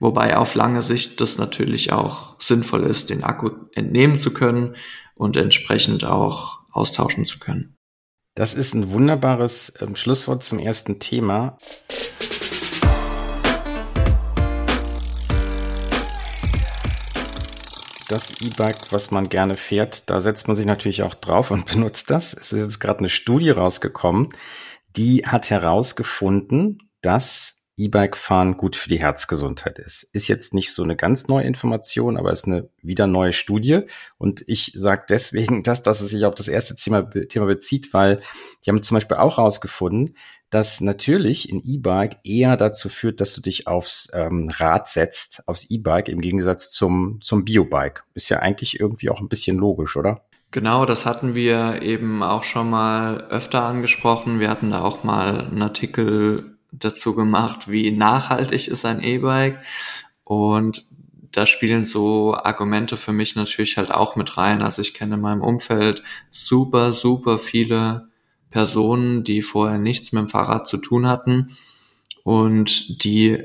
Wobei 0.00 0.36
auf 0.36 0.54
lange 0.54 0.82
Sicht 0.82 1.20
das 1.20 1.38
natürlich 1.38 1.92
auch 1.92 2.38
sinnvoll 2.38 2.84
ist, 2.84 3.10
den 3.10 3.24
Akku 3.24 3.50
entnehmen 3.72 4.18
zu 4.18 4.32
können 4.32 4.76
und 5.14 5.36
entsprechend 5.36 6.04
auch 6.04 6.60
austauschen 6.70 7.24
zu 7.24 7.38
können. 7.38 7.77
Das 8.38 8.54
ist 8.54 8.72
ein 8.72 8.92
wunderbares 8.92 9.72
ähm, 9.80 9.96
Schlusswort 9.96 10.44
zum 10.44 10.60
ersten 10.60 11.00
Thema. 11.00 11.58
Das 18.08 18.40
E-Bike, 18.40 18.92
was 18.92 19.10
man 19.10 19.28
gerne 19.28 19.56
fährt, 19.56 20.08
da 20.08 20.20
setzt 20.20 20.46
man 20.46 20.56
sich 20.56 20.66
natürlich 20.66 21.02
auch 21.02 21.14
drauf 21.14 21.50
und 21.50 21.66
benutzt 21.72 22.10
das. 22.10 22.32
Es 22.32 22.52
ist 22.52 22.60
jetzt 22.60 22.78
gerade 22.78 23.00
eine 23.00 23.08
Studie 23.08 23.50
rausgekommen, 23.50 24.28
die 24.94 25.24
hat 25.26 25.50
herausgefunden, 25.50 26.78
dass 27.00 27.57
E-Bike-Fahren 27.78 28.56
gut 28.56 28.76
für 28.76 28.88
die 28.88 29.00
Herzgesundheit 29.00 29.78
ist. 29.78 30.02
Ist 30.02 30.28
jetzt 30.28 30.52
nicht 30.52 30.72
so 30.72 30.82
eine 30.82 30.96
ganz 30.96 31.28
neue 31.28 31.44
Information, 31.44 32.16
aber 32.16 32.32
ist 32.32 32.46
eine 32.46 32.68
wieder 32.82 33.06
neue 33.06 33.32
Studie. 33.32 33.82
Und 34.18 34.44
ich 34.46 34.72
sage 34.74 35.04
deswegen, 35.08 35.62
dass, 35.64 35.82
dass 35.82 36.00
es 36.00 36.10
sich 36.10 36.24
auf 36.24 36.34
das 36.34 36.48
erste 36.48 36.74
Thema, 36.74 37.08
Thema 37.10 37.46
bezieht, 37.46 37.94
weil 37.94 38.20
die 38.64 38.70
haben 38.70 38.82
zum 38.82 38.96
Beispiel 38.96 39.16
auch 39.16 39.38
herausgefunden, 39.38 40.16
dass 40.50 40.80
natürlich 40.80 41.50
ein 41.52 41.62
E-Bike 41.64 42.18
eher 42.24 42.56
dazu 42.56 42.88
führt, 42.88 43.20
dass 43.20 43.34
du 43.34 43.40
dich 43.40 43.66
aufs 43.66 44.10
ähm, 44.14 44.50
Rad 44.52 44.88
setzt, 44.88 45.46
aufs 45.46 45.66
E-Bike 45.70 46.08
im 46.08 46.20
Gegensatz 46.20 46.70
zum, 46.70 47.20
zum 47.20 47.44
Biobike. 47.44 48.02
Ist 48.14 48.30
ja 48.30 48.38
eigentlich 48.38 48.80
irgendwie 48.80 49.10
auch 49.10 49.20
ein 49.20 49.28
bisschen 49.28 49.58
logisch, 49.58 49.96
oder? 49.96 50.22
Genau, 50.50 50.86
das 50.86 51.04
hatten 51.04 51.34
wir 51.34 51.82
eben 51.82 52.22
auch 52.22 52.42
schon 52.42 52.70
mal 52.70 53.26
öfter 53.28 53.62
angesprochen. 53.64 54.40
Wir 54.40 54.48
hatten 54.48 54.70
da 54.70 54.82
auch 54.82 55.04
mal 55.04 55.42
einen 55.42 55.60
Artikel 55.60 56.57
dazu 56.72 57.14
gemacht, 57.14 57.70
wie 57.70 57.90
nachhaltig 57.90 58.68
ist 58.68 58.84
ein 58.84 59.02
E-Bike. 59.02 59.58
Und 60.24 60.84
da 61.32 61.46
spielen 61.46 61.84
so 61.84 62.34
Argumente 62.34 62.96
für 62.96 63.12
mich 63.12 63.36
natürlich 63.36 63.76
halt 63.76 63.90
auch 63.90 64.16
mit 64.16 64.36
rein. 64.36 64.62
Also 64.62 64.82
ich 64.82 64.94
kenne 64.94 65.14
in 65.16 65.20
meinem 65.20 65.42
Umfeld 65.42 66.02
super, 66.30 66.92
super 66.92 67.38
viele 67.38 68.08
Personen, 68.50 69.24
die 69.24 69.42
vorher 69.42 69.78
nichts 69.78 70.12
mit 70.12 70.22
dem 70.22 70.28
Fahrrad 70.28 70.66
zu 70.66 70.78
tun 70.78 71.06
hatten 71.06 71.56
und 72.24 73.04
die 73.04 73.38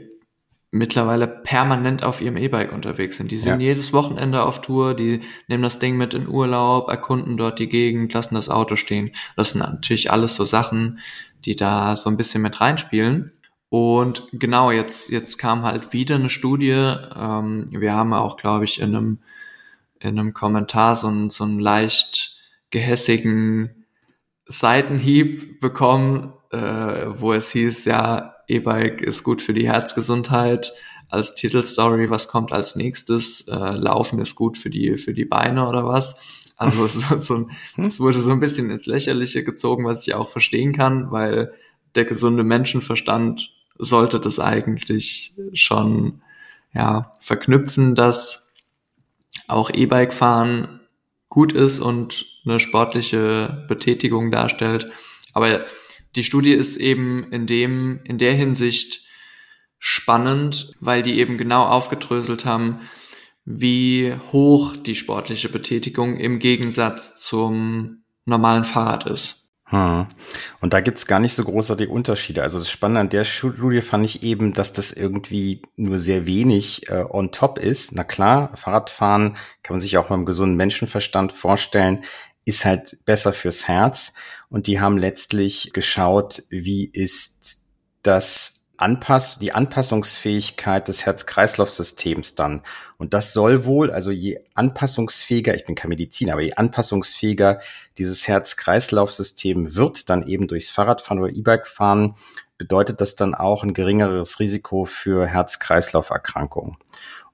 mittlerweile 0.71 1.27
permanent 1.27 2.03
auf 2.03 2.19
ihrem 2.19 2.35
E-Bike 2.35 2.73
unterwegs 2.73 3.17
sind. 3.17 3.29
Die 3.29 3.37
sind 3.37 3.61
ja. 3.61 3.67
jedes 3.67 3.93
Wochenende 3.93 4.41
auf 4.41 4.59
Tour, 4.59 4.95
die 4.95 5.21
nehmen 5.47 5.61
das 5.61 5.77
Ding 5.77 5.97
mit 5.97 6.15
in 6.15 6.27
Urlaub, 6.27 6.89
erkunden 6.89 7.37
dort 7.37 7.59
die 7.59 7.69
Gegend, 7.69 8.11
lassen 8.13 8.33
das 8.33 8.49
Auto 8.49 8.75
stehen. 8.75 9.11
Das 9.35 9.51
sind 9.51 9.61
natürlich 9.61 10.11
alles 10.11 10.35
so 10.35 10.45
Sachen, 10.45 10.99
die 11.45 11.55
da 11.55 11.95
so 11.95 12.09
ein 12.09 12.17
bisschen 12.17 12.41
mit 12.41 12.59
reinspielen. 12.61 13.31
Und 13.69 14.27
genau, 14.31 14.71
jetzt, 14.71 15.09
jetzt 15.09 15.37
kam 15.37 15.63
halt 15.63 15.93
wieder 15.93 16.15
eine 16.15 16.29
Studie. 16.29 16.71
Ähm, 16.71 17.67
wir 17.71 17.93
haben 17.93 18.13
auch, 18.13 18.37
glaube 18.37 18.65
ich, 18.65 18.79
in 18.79 18.95
einem, 18.95 19.19
in 19.99 20.19
einem 20.19 20.33
Kommentar 20.33 20.95
so 20.95 21.07
einen, 21.07 21.29
so 21.31 21.43
einen 21.43 21.59
leicht 21.59 22.37
gehässigen 22.69 23.85
Seitenhieb 24.45 25.59
bekommen, 25.59 26.33
äh, 26.51 27.05
wo 27.07 27.33
es 27.33 27.51
hieß, 27.51 27.85
ja, 27.85 28.35
E-Bike 28.47 29.01
ist 29.01 29.23
gut 29.23 29.41
für 29.41 29.53
die 29.53 29.67
Herzgesundheit. 29.67 30.73
Als 31.09 31.35
Titelstory, 31.35 32.09
was 32.09 32.27
kommt 32.27 32.51
als 32.51 32.75
nächstes? 32.75 33.47
Äh, 33.47 33.75
Laufen 33.75 34.19
ist 34.19 34.35
gut 34.35 34.57
für 34.57 34.69
die, 34.69 34.97
für 34.97 35.13
die 35.13 35.25
Beine 35.25 35.67
oder 35.67 35.85
was? 35.85 36.15
Also 36.55 36.85
es, 36.85 36.95
ist 36.95 37.23
so 37.23 37.35
ein, 37.35 37.51
es 37.85 37.99
wurde 37.99 38.19
so 38.19 38.31
ein 38.31 38.39
bisschen 38.39 38.69
ins 38.69 38.85
Lächerliche 38.85 39.43
gezogen, 39.43 39.85
was 39.85 40.07
ich 40.07 40.13
auch 40.13 40.29
verstehen 40.29 40.73
kann, 40.73 41.11
weil 41.11 41.53
der 41.95 42.05
gesunde 42.05 42.43
Menschenverstand 42.43 43.49
sollte 43.77 44.19
das 44.19 44.39
eigentlich 44.39 45.33
schon 45.53 46.21
ja, 46.73 47.09
verknüpfen, 47.19 47.95
dass 47.95 48.55
auch 49.47 49.69
E-Bike 49.69 50.13
fahren 50.13 50.79
gut 51.29 51.53
ist 51.53 51.79
und 51.79 52.25
eine 52.45 52.59
sportliche 52.59 53.65
Betätigung 53.67 54.31
darstellt. 54.31 54.91
Aber 55.33 55.65
die 56.15 56.23
Studie 56.23 56.53
ist 56.53 56.77
eben 56.77 57.31
in 57.31 57.47
dem, 57.47 58.01
in 58.03 58.17
der 58.17 58.33
Hinsicht 58.33 59.03
spannend, 59.79 60.71
weil 60.79 61.01
die 61.01 61.19
eben 61.19 61.37
genau 61.37 61.63
aufgedröselt 61.63 62.45
haben, 62.45 62.81
wie 63.45 64.15
hoch 64.31 64.75
die 64.75 64.95
sportliche 64.95 65.49
Betätigung 65.49 66.17
im 66.17 66.39
Gegensatz 66.39 67.21
zum 67.21 68.03
normalen 68.25 68.63
Fahrrad 68.63 69.05
ist. 69.05 69.43
Hm. 69.65 70.07
Und 70.61 70.73
da 70.73 70.81
gibt's 70.81 71.07
gar 71.07 71.19
nicht 71.19 71.33
so 71.33 71.43
großartige 71.43 71.91
Unterschiede. 71.91 72.43
Also 72.43 72.59
das 72.59 72.69
Spannende 72.69 73.01
an 73.01 73.09
der 73.09 73.23
Studie 73.23 73.81
fand 73.81 74.05
ich 74.05 74.23
eben, 74.23 74.53
dass 74.53 74.73
das 74.73 74.91
irgendwie 74.91 75.61
nur 75.75 75.99
sehr 75.99 76.25
wenig 76.25 76.89
äh, 76.89 77.03
on 77.09 77.31
top 77.31 77.57
ist. 77.57 77.93
Na 77.93 78.03
klar, 78.03 78.55
Fahrradfahren 78.55 79.35
kann 79.63 79.75
man 79.75 79.81
sich 79.81 79.97
auch 79.97 80.07
beim 80.07 80.25
gesunden 80.25 80.57
Menschenverstand 80.57 81.31
vorstellen, 81.31 82.03
ist 82.45 82.65
halt 82.65 82.97
besser 83.05 83.33
fürs 83.33 83.67
Herz. 83.67 84.13
Und 84.49 84.67
die 84.67 84.79
haben 84.79 84.97
letztlich 84.97 85.71
geschaut, 85.73 86.43
wie 86.49 86.85
ist 86.85 87.65
das 88.03 88.62
Anpass, 88.83 89.39
die 89.39 89.53
Anpassungsfähigkeit 89.53 90.89
des 90.89 91.05
Herz-Kreislauf-Systems 91.05 92.35
dann. 92.35 92.61
Und 92.97 93.13
das 93.13 93.31
soll 93.31 93.63
wohl, 93.63 93.91
also 93.91 94.11
je 94.11 94.39
anpassungsfähiger, 94.55 95.55
ich 95.55 95.65
bin 95.65 95.75
kein 95.75 95.87
Mediziner, 95.87 96.33
aber 96.33 96.41
je 96.41 96.53
anpassungsfähiger 96.53 97.59
dieses 97.97 98.27
Herz-Kreislauf-System 98.27 99.75
wird, 99.75 100.09
dann 100.09 100.27
eben 100.27 100.49
durchs 100.49 100.69
Fahrradfahren 100.69 101.23
oder 101.23 101.33
E-Bike 101.33 101.65
fahren, 101.65 102.15
bedeutet 102.57 102.99
das 102.99 103.15
dann 103.15 103.35
auch 103.35 103.63
ein 103.63 103.73
geringeres 103.73 104.41
Risiko 104.41 104.83
für 104.83 105.27
Herz-Kreislauf-Erkrankungen. 105.27 106.75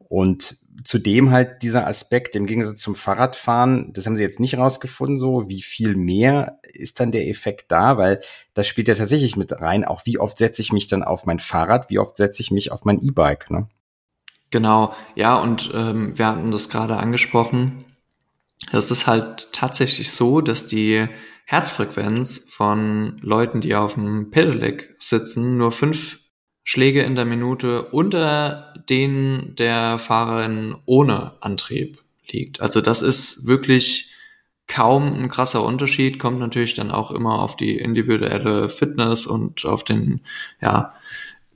Und 0.07 0.57
zudem 0.83 1.31
halt 1.31 1.63
dieser 1.63 1.87
Aspekt 1.87 2.35
im 2.35 2.45
Gegensatz 2.45 2.81
zum 2.81 2.95
Fahrradfahren, 2.95 3.91
das 3.93 4.05
haben 4.05 4.15
sie 4.15 4.23
jetzt 4.23 4.39
nicht 4.39 4.57
rausgefunden, 4.57 5.17
so 5.17 5.49
wie 5.49 5.61
viel 5.61 5.95
mehr 5.95 6.59
ist 6.63 6.99
dann 6.99 7.11
der 7.11 7.27
Effekt 7.27 7.71
da, 7.71 7.97
weil 7.97 8.21
das 8.53 8.67
spielt 8.67 8.87
ja 8.87 8.95
tatsächlich 8.95 9.35
mit 9.35 9.51
rein, 9.53 9.85
auch 9.85 10.05
wie 10.05 10.19
oft 10.19 10.37
setze 10.37 10.61
ich 10.61 10.71
mich 10.71 10.87
dann 10.87 11.03
auf 11.03 11.25
mein 11.25 11.39
Fahrrad, 11.39 11.89
wie 11.89 11.99
oft 11.99 12.15
setze 12.15 12.41
ich 12.41 12.51
mich 12.51 12.71
auf 12.71 12.85
mein 12.85 12.99
E-Bike. 13.01 13.49
Ne? 13.51 13.67
Genau, 14.51 14.93
ja, 15.15 15.37
und 15.37 15.71
ähm, 15.73 16.17
wir 16.17 16.27
hatten 16.27 16.51
das 16.51 16.69
gerade 16.69 16.97
angesprochen. 16.97 17.85
Es 18.71 18.91
ist 18.91 19.07
halt 19.07 19.53
tatsächlich 19.53 20.11
so, 20.11 20.41
dass 20.41 20.67
die 20.67 21.07
Herzfrequenz 21.45 22.45
von 22.47 23.17
Leuten, 23.21 23.61
die 23.61 23.75
auf 23.75 23.95
dem 23.95 24.29
Pedelec 24.31 24.95
sitzen, 24.99 25.57
nur 25.57 25.71
fünf 25.71 26.19
Schläge 26.69 27.01
in 27.01 27.15
der 27.15 27.25
Minute 27.25 27.81
unter 27.81 28.75
denen 28.91 29.55
der 29.55 29.97
Fahrerin 29.97 30.75
ohne 30.85 31.33
Antrieb 31.41 31.97
liegt. 32.29 32.61
Also 32.61 32.79
das 32.79 33.01
ist 33.01 33.47
wirklich 33.47 34.13
kaum 34.67 35.11
ein 35.15 35.29
krasser 35.29 35.65
Unterschied, 35.65 36.19
kommt 36.19 36.37
natürlich 36.37 36.75
dann 36.75 36.91
auch 36.91 37.09
immer 37.09 37.39
auf 37.39 37.55
die 37.55 37.75
individuelle 37.75 38.69
Fitness 38.69 39.25
und 39.25 39.65
auf 39.65 39.83
den, 39.83 40.21
ja, 40.61 40.93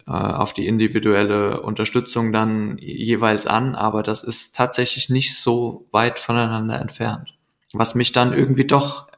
äh, 0.08 0.14
auf 0.14 0.52
die 0.52 0.66
individuelle 0.66 1.62
Unterstützung 1.62 2.34
dann 2.34 2.80
jeweils 2.80 3.46
an, 3.46 3.76
aber 3.76 4.02
das 4.02 4.24
ist 4.24 4.56
tatsächlich 4.56 5.10
nicht 5.10 5.38
so 5.38 5.86
weit 5.92 6.18
voneinander 6.18 6.82
entfernt. 6.82 7.36
Was 7.72 7.94
mich 7.94 8.14
dann 8.14 8.34
irgendwie 8.34 8.66
doch 8.66 9.13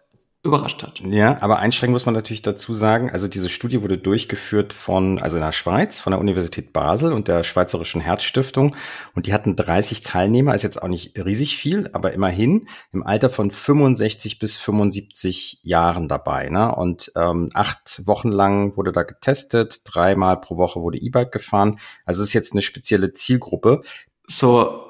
überrascht 0.45 0.83
hat. 0.83 1.01
Ja, 1.05 1.41
aber 1.41 1.59
einschränkend 1.59 1.93
muss 1.93 2.05
man 2.05 2.13
natürlich 2.13 2.41
dazu 2.43 2.73
sagen, 2.73 3.09
also 3.11 3.27
diese 3.27 3.49
Studie 3.49 3.81
wurde 3.81 3.97
durchgeführt 3.97 4.73
von, 4.73 5.19
also 5.19 5.37
in 5.37 5.43
der 5.43 5.51
Schweiz, 5.51 5.99
von 5.99 6.11
der 6.11 6.19
Universität 6.19 6.71
Basel 6.71 7.11
und 7.11 7.27
der 7.27 7.43
Schweizerischen 7.43 7.99
Herzstiftung 7.99 8.75
und 9.15 9.25
die 9.25 9.33
hatten 9.33 9.55
30 9.55 10.01
Teilnehmer, 10.01 10.53
ist 10.53 10.61
jetzt 10.61 10.81
auch 10.81 10.87
nicht 10.87 11.17
riesig 11.17 11.57
viel, 11.57 11.89
aber 11.93 12.13
immerhin 12.13 12.67
im 12.93 13.03
Alter 13.03 13.29
von 13.29 13.49
65 13.49 14.37
bis 14.37 14.57
75 14.57 15.61
Jahren 15.63 16.07
dabei. 16.07 16.49
Ne? 16.49 16.73
Und 16.73 17.11
ähm, 17.15 17.49
acht 17.53 18.05
Wochen 18.05 18.29
lang 18.29 18.77
wurde 18.77 18.91
da 18.91 19.03
getestet, 19.03 19.81
dreimal 19.83 20.39
pro 20.39 20.57
Woche 20.57 20.81
wurde 20.81 20.99
E-Bike 20.99 21.31
gefahren. 21.31 21.79
Also 22.05 22.21
es 22.21 22.29
ist 22.29 22.33
jetzt 22.33 22.53
eine 22.53 22.61
spezielle 22.61 23.13
Zielgruppe. 23.13 23.81
So, 24.27 24.85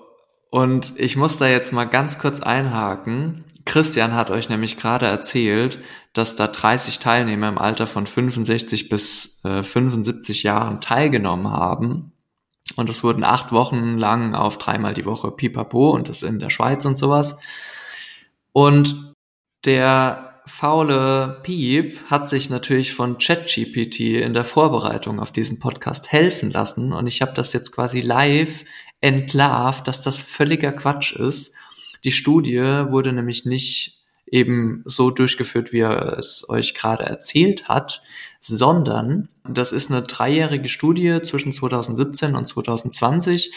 und 0.50 0.94
ich 0.98 1.16
muss 1.16 1.38
da 1.38 1.48
jetzt 1.48 1.72
mal 1.72 1.86
ganz 1.86 2.20
kurz 2.20 2.42
einhaken. 2.42 3.45
Christian 3.66 4.14
hat 4.14 4.30
euch 4.30 4.48
nämlich 4.48 4.78
gerade 4.78 5.08
erzählt, 5.08 5.80
dass 6.14 6.36
da 6.36 6.48
30 6.48 7.00
Teilnehmer 7.00 7.50
im 7.50 7.58
Alter 7.58 7.88
von 7.88 8.08
65 8.08 8.90
bis 8.90 9.44
äh, 9.44 9.64
75 9.64 10.44
Jahren 10.44 10.82
teilgenommen 10.82 11.52
haben. 11.52 12.14
Und 12.76 12.90
es 12.90 13.04
wurden 13.04 13.24
acht 13.24 13.52
Wochen 13.52 13.98
lang 13.98 14.34
auf 14.34 14.58
dreimal 14.58 14.94
die 14.94 15.06
Woche 15.06 15.32
Pipapo 15.32 15.92
und 15.92 16.10
das 16.10 16.24
in 16.24 16.40
der 16.40 16.50
Schweiz 16.50 16.86
und 16.86 16.98
sowas. 16.98 17.38
Und 18.54 19.14
der 19.66 20.42
faule 20.46 21.40
Piep 21.44 22.00
hat 22.10 22.30
sich 22.30 22.50
natürlich 22.50 22.94
von 22.94 23.18
ChatGPT 23.18 24.00
in 24.00 24.34
der 24.34 24.46
Vorbereitung 24.46 25.20
auf 25.20 25.32
diesen 25.32 25.60
Podcast 25.60 26.12
helfen 26.12 26.52
lassen. 26.52 26.94
Und 26.94 27.08
ich 27.08 27.22
habe 27.22 27.34
das 27.34 27.54
jetzt 27.54 27.72
quasi 27.72 28.02
live 28.02 28.64
entlarvt, 29.02 29.88
dass 29.88 30.02
das 30.02 30.20
völliger 30.20 30.72
Quatsch 30.72 31.14
ist 31.16 31.56
die 32.06 32.12
Studie 32.12 32.60
wurde 32.60 33.12
nämlich 33.12 33.46
nicht 33.46 33.96
eben 34.28 34.84
so 34.86 35.12
durchgeführt, 35.12 35.74
wie 35.74 35.82
er 35.82 36.18
es 36.18 36.50
euch 36.50 36.74
gerade 36.74 37.04
erzählt 37.04 37.68
hat, 37.68 38.02
sondern 38.42 39.30
das 39.44 39.72
ist 39.72 39.92
eine 39.92 40.02
dreijährige 40.04 40.68
Studie 40.68 41.22
zwischen 41.24 41.52
2017 41.52 42.36
und 42.36 42.48
2020. 42.48 43.52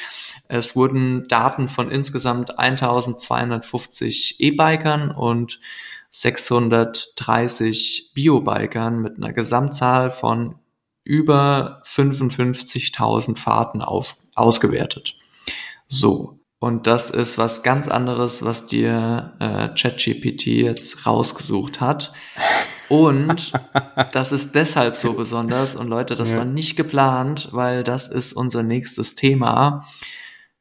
Es 0.48 0.76
wurden 0.76 1.26
Daten 1.28 1.68
von 1.68 1.90
insgesamt 1.90 2.58
1250 2.58 4.40
E-Bikern 4.40 5.10
und 5.10 5.60
630 6.10 8.12
Biobikern 8.14 9.00
mit 9.00 9.16
einer 9.18 9.32
Gesamtzahl 9.32 10.10
von 10.10 10.56
über 11.04 11.80
55.000 11.84 13.38
Fahrten 13.38 13.82
auf, 13.82 14.16
ausgewertet. 14.34 15.14
So, 15.86 16.37
und 16.60 16.88
das 16.88 17.10
ist 17.10 17.38
was 17.38 17.62
ganz 17.62 17.86
anderes, 17.86 18.44
was 18.44 18.66
dir 18.66 19.34
äh, 19.38 19.68
ChatGPT 19.68 20.46
jetzt 20.46 21.06
rausgesucht 21.06 21.80
hat. 21.80 22.12
Und 22.88 23.52
das 24.12 24.32
ist 24.32 24.56
deshalb 24.56 24.96
so 24.96 25.12
besonders. 25.12 25.76
Und 25.76 25.86
Leute, 25.86 26.16
das 26.16 26.32
ja. 26.32 26.38
war 26.38 26.44
nicht 26.44 26.76
geplant, 26.76 27.50
weil 27.52 27.84
das 27.84 28.08
ist 28.08 28.32
unser 28.32 28.64
nächstes 28.64 29.14
Thema, 29.14 29.84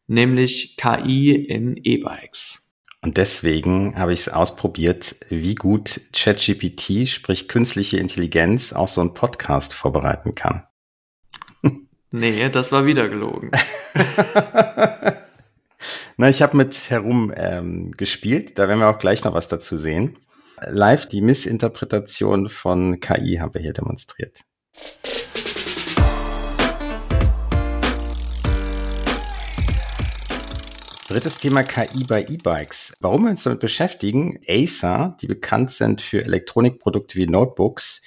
nämlich 0.06 0.78
KI 0.78 1.34
in 1.34 1.78
E-Bikes. 1.84 2.76
Und 3.02 3.18
deswegen 3.18 3.98
habe 3.98 4.14
ich 4.14 4.22
es 4.22 4.30
ausprobiert, 4.30 5.16
wie 5.30 5.56
gut 5.56 6.02
ChatGPT, 6.14 7.08
sprich 7.08 7.48
künstliche 7.48 7.98
Intelligenz, 7.98 8.72
auch 8.72 8.88
so 8.88 9.02
einen 9.02 9.14
Podcast 9.16 9.74
vorbereiten 9.74 10.36
kann. 10.36 10.64
Nee, 12.10 12.48
das 12.48 12.72
war 12.72 12.86
wieder 12.86 13.10
gelogen. 13.10 13.52
Na, 16.20 16.30
ich 16.30 16.42
habe 16.42 16.58
mit 16.58 16.90
herum 16.90 17.32
ähm, 17.38 17.92
gespielt, 17.92 18.58
da 18.58 18.68
werden 18.68 18.80
wir 18.80 18.90
auch 18.90 18.98
gleich 18.98 19.24
noch 19.24 19.36
was 19.36 19.50
dazu 19.50 19.78
sehen. 19.78 20.18
Live 20.66 21.08
die 21.08 21.22
Missinterpretation 21.22 22.50
von 22.50 23.00
KI 23.00 23.36
haben 23.36 23.54
wir 23.54 23.62
hier 23.62 23.74
demonstriert. 23.74 24.42
Drittes 31.08 31.38
Thema 31.38 31.62
KI 31.62 32.04
bei 32.08 32.22
E-Bikes. 32.22 32.94
Warum 33.00 33.26
wir 33.26 33.30
uns 33.30 33.44
damit 33.44 33.60
beschäftigen? 33.60 34.40
Acer, 34.48 35.16
die 35.22 35.28
bekannt 35.28 35.70
sind 35.70 36.02
für 36.02 36.26
Elektronikprodukte 36.26 37.20
wie 37.20 37.28
Notebooks, 37.28 38.02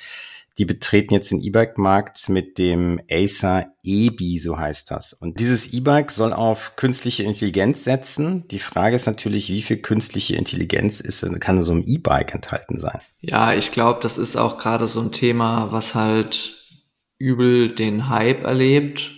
die 0.60 0.66
betreten 0.66 1.14
jetzt 1.14 1.30
den 1.30 1.40
E-Bike-Markt 1.40 2.28
mit 2.28 2.58
dem 2.58 3.00
Acer 3.10 3.72
EBI, 3.82 4.38
so 4.38 4.58
heißt 4.58 4.90
das. 4.90 5.14
Und 5.14 5.40
dieses 5.40 5.72
E-Bike 5.72 6.10
soll 6.10 6.34
auf 6.34 6.76
künstliche 6.76 7.22
Intelligenz 7.22 7.84
setzen. 7.84 8.46
Die 8.48 8.58
Frage 8.58 8.94
ist 8.94 9.06
natürlich, 9.06 9.48
wie 9.48 9.62
viel 9.62 9.78
künstliche 9.78 10.36
Intelligenz 10.36 11.00
ist, 11.00 11.26
kann 11.40 11.62
so 11.62 11.72
ein 11.72 11.84
E-Bike 11.86 12.34
enthalten 12.34 12.78
sein? 12.78 13.00
Ja, 13.22 13.54
ich 13.54 13.72
glaube, 13.72 14.00
das 14.02 14.18
ist 14.18 14.36
auch 14.36 14.58
gerade 14.58 14.86
so 14.86 15.00
ein 15.00 15.12
Thema, 15.12 15.72
was 15.72 15.94
halt 15.94 16.62
übel 17.16 17.74
den 17.74 18.10
Hype 18.10 18.44
erlebt 18.44 19.12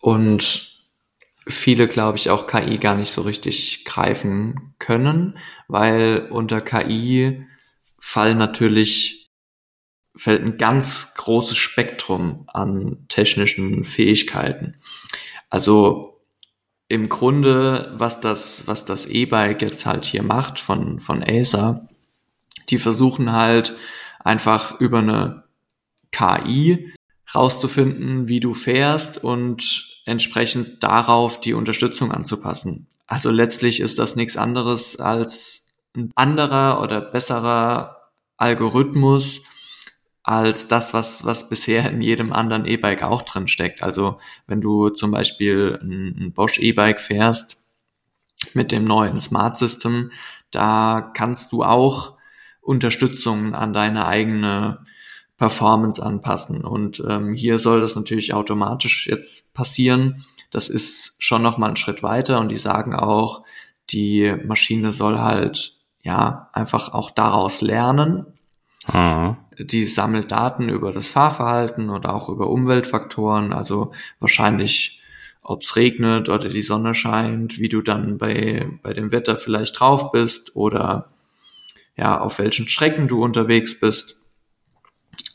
und 0.00 0.74
viele, 1.46 1.86
glaube 1.86 2.18
ich, 2.18 2.30
auch 2.30 2.48
KI 2.48 2.78
gar 2.78 2.96
nicht 2.96 3.12
so 3.12 3.22
richtig 3.22 3.84
greifen 3.84 4.74
können, 4.80 5.38
weil 5.68 6.26
unter 6.30 6.60
KI 6.60 7.46
fallen 8.00 8.38
natürlich, 8.38 9.17
fällt 10.18 10.42
ein 10.42 10.58
ganz 10.58 11.14
großes 11.14 11.56
Spektrum 11.56 12.44
an 12.48 13.06
technischen 13.08 13.84
Fähigkeiten. 13.84 14.74
Also 15.48 16.20
im 16.88 17.08
Grunde, 17.08 17.94
was 17.96 18.20
das, 18.20 18.66
was 18.66 18.84
das 18.84 19.06
E-Bike 19.06 19.62
jetzt 19.62 19.86
halt 19.86 20.04
hier 20.04 20.22
macht 20.22 20.58
von, 20.58 21.00
von 21.00 21.22
Acer, 21.22 21.88
die 22.68 22.78
versuchen 22.78 23.32
halt 23.32 23.76
einfach 24.18 24.80
über 24.80 24.98
eine 24.98 25.44
KI 26.10 26.92
rauszufinden, 27.34 28.28
wie 28.28 28.40
du 28.40 28.54
fährst 28.54 29.22
und 29.22 30.00
entsprechend 30.04 30.82
darauf 30.82 31.40
die 31.40 31.54
Unterstützung 31.54 32.10
anzupassen. 32.10 32.88
Also 33.06 33.30
letztlich 33.30 33.80
ist 33.80 33.98
das 33.98 34.16
nichts 34.16 34.36
anderes 34.36 34.98
als 34.98 35.68
ein 35.94 36.10
anderer 36.14 36.82
oder 36.82 37.00
besserer 37.00 38.10
Algorithmus 38.36 39.42
als 40.28 40.68
das, 40.68 40.92
was, 40.92 41.24
was 41.24 41.48
bisher 41.48 41.90
in 41.90 42.02
jedem 42.02 42.34
anderen 42.34 42.66
E-Bike 42.66 43.02
auch 43.02 43.22
drin 43.22 43.48
steckt. 43.48 43.82
Also 43.82 44.18
wenn 44.46 44.60
du 44.60 44.90
zum 44.90 45.10
Beispiel 45.10 45.78
ein, 45.82 46.32
Bosch 46.34 46.58
E-Bike 46.58 47.00
fährst 47.00 47.56
mit 48.52 48.70
dem 48.70 48.84
neuen 48.84 49.20
Smart 49.20 49.56
System, 49.56 50.12
da 50.50 51.10
kannst 51.14 51.52
du 51.52 51.64
auch 51.64 52.18
Unterstützung 52.60 53.54
an 53.54 53.72
deine 53.72 54.06
eigene 54.06 54.84
Performance 55.38 56.04
anpassen. 56.04 56.62
Und 56.62 57.02
ähm, 57.08 57.32
hier 57.32 57.58
soll 57.58 57.80
das 57.80 57.96
natürlich 57.96 58.34
automatisch 58.34 59.06
jetzt 59.06 59.54
passieren. 59.54 60.26
Das 60.50 60.68
ist 60.68 61.22
schon 61.22 61.40
noch 61.40 61.56
mal 61.56 61.70
ein 61.70 61.76
Schritt 61.76 62.02
weiter 62.02 62.38
und 62.38 62.50
die 62.50 62.56
sagen 62.56 62.94
auch, 62.94 63.44
die 63.88 64.36
Maschine 64.44 64.92
soll 64.92 65.20
halt 65.20 65.72
ja 66.02 66.50
einfach 66.52 66.92
auch 66.92 67.10
daraus 67.10 67.62
lernen. 67.62 68.26
Mhm. 68.92 69.38
Die 69.58 69.84
sammelt 69.84 70.30
Daten 70.30 70.68
über 70.68 70.92
das 70.92 71.08
Fahrverhalten 71.08 71.90
oder 71.90 72.14
auch 72.14 72.28
über 72.28 72.48
Umweltfaktoren, 72.48 73.52
also 73.52 73.92
wahrscheinlich 74.20 74.98
ob 75.42 75.62
es 75.62 75.76
regnet 75.76 76.28
oder 76.28 76.50
die 76.50 76.62
Sonne 76.62 76.92
scheint, 76.92 77.58
wie 77.58 77.70
du 77.70 77.80
dann 77.80 78.18
bei, 78.18 78.68
bei 78.82 78.92
dem 78.92 79.12
Wetter 79.12 79.34
vielleicht 79.34 79.80
drauf 79.80 80.12
bist 80.12 80.54
oder 80.54 81.08
ja, 81.96 82.20
auf 82.20 82.38
welchen 82.38 82.68
Strecken 82.68 83.08
du 83.08 83.24
unterwegs 83.24 83.80
bist. 83.80 84.16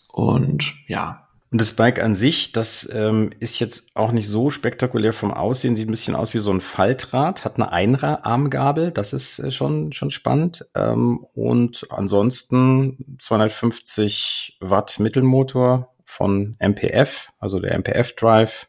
Und 0.07 0.73
ja. 0.87 1.22
Und 1.53 1.61
das 1.61 1.73
Bike 1.73 2.01
an 2.01 2.15
sich, 2.15 2.51
das 2.51 2.89
ähm, 2.95 3.29
ist 3.39 3.59
jetzt 3.59 3.95
auch 3.95 4.11
nicht 4.11 4.27
so 4.27 4.49
spektakulär 4.49 5.13
vom 5.13 5.31
Aussehen, 5.31 5.75
sieht 5.75 5.87
ein 5.87 5.91
bisschen 5.91 6.15
aus 6.15 6.33
wie 6.33 6.39
so 6.39 6.51
ein 6.51 6.61
Faltrad, 6.61 7.45
hat 7.45 7.57
eine 7.57 7.71
Einarmgabel, 7.71 8.89
das 8.89 9.13
ist 9.13 9.37
äh, 9.37 9.51
schon, 9.51 9.93
schon 9.93 10.09
spannend. 10.09 10.65
Ähm, 10.73 11.23
und 11.35 11.85
ansonsten 11.91 13.17
250 13.19 14.57
Watt 14.61 14.99
Mittelmotor 14.99 15.93
von 16.03 16.55
MPF, 16.57 17.29
also 17.37 17.59
der 17.59 17.75
MPF 17.75 18.15
Drive, 18.15 18.67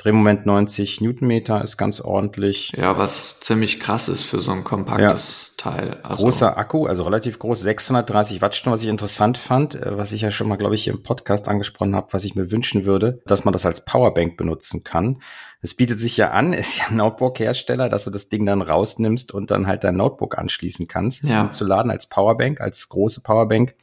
Drehmoment 0.00 0.46
90 0.46 1.02
Newtonmeter 1.02 1.62
ist 1.62 1.76
ganz 1.76 2.00
ordentlich. 2.00 2.72
Ja, 2.74 2.96
was 2.96 3.38
ziemlich 3.40 3.80
krass 3.80 4.08
ist 4.08 4.22
für 4.22 4.40
so 4.40 4.50
ein 4.50 4.64
kompaktes 4.64 5.52
ja. 5.58 5.70
Teil. 5.70 6.00
Also 6.02 6.22
Großer 6.22 6.56
Akku, 6.56 6.86
also 6.86 7.02
relativ 7.02 7.38
groß, 7.38 7.60
630 7.60 8.40
Wattstunden, 8.40 8.72
was 8.72 8.82
ich 8.82 8.88
interessant 8.88 9.36
fand, 9.36 9.74
äh, 9.74 9.98
was 9.98 10.12
ich 10.12 10.22
ja 10.22 10.30
schon 10.30 10.48
mal, 10.48 10.56
glaube 10.56 10.74
ich, 10.74 10.84
hier 10.84 10.94
im 10.94 11.02
Podcast 11.02 11.48
angesprochen 11.48 11.94
habe, 11.94 12.14
was 12.14 12.24
ich 12.24 12.34
mir 12.34 12.50
wünschen 12.50 12.86
würde, 12.86 13.20
dass 13.26 13.44
man 13.44 13.52
das 13.52 13.66
als 13.66 13.84
Powerbank 13.84 14.38
benutzen 14.38 14.84
kann. 14.84 15.20
Es 15.60 15.74
bietet 15.74 15.98
sich 16.00 16.16
ja 16.16 16.30
an, 16.30 16.52
ist 16.54 16.78
ja 16.78 16.86
ein 16.88 16.96
Notebook-Hersteller, 16.96 17.90
dass 17.90 18.04
du 18.04 18.10
das 18.10 18.30
Ding 18.30 18.46
dann 18.46 18.62
rausnimmst 18.62 19.34
und 19.34 19.50
dann 19.50 19.66
halt 19.66 19.84
dein 19.84 19.96
Notebook 19.96 20.38
anschließen 20.38 20.88
kannst, 20.88 21.24
ja. 21.24 21.42
um 21.42 21.50
zu 21.50 21.66
laden 21.66 21.90
als 21.90 22.08
Powerbank, 22.08 22.62
als 22.62 22.88
große 22.88 23.20
Powerbank 23.20 23.74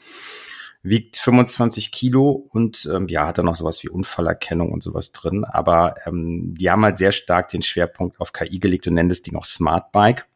wiegt 0.90 1.18
25 1.18 1.92
Kilo 1.92 2.48
und 2.52 2.90
ähm, 2.92 3.08
ja, 3.08 3.28
hat 3.28 3.38
da 3.38 3.44
noch 3.44 3.56
sowas 3.56 3.84
wie 3.84 3.90
Unfallerkennung 3.90 4.72
und 4.72 4.84
sowas 4.84 5.12
drin. 5.12 5.46
Aber 5.46 5.96
ähm, 6.06 6.54
die 6.58 6.70
haben 6.70 6.84
halt 6.84 6.98
sehr 6.98 7.12
stark 7.12 7.50
den 7.50 7.62
Schwerpunkt 7.62 8.20
auf 8.20 8.34
KI 8.34 8.60
gelegt 8.60 8.88
und 8.88 8.94
nennen 8.94 9.10
das 9.10 9.22
Ding 9.22 9.36
auch 9.36 9.46
Smart 9.46 9.92
Bike. 9.92 10.28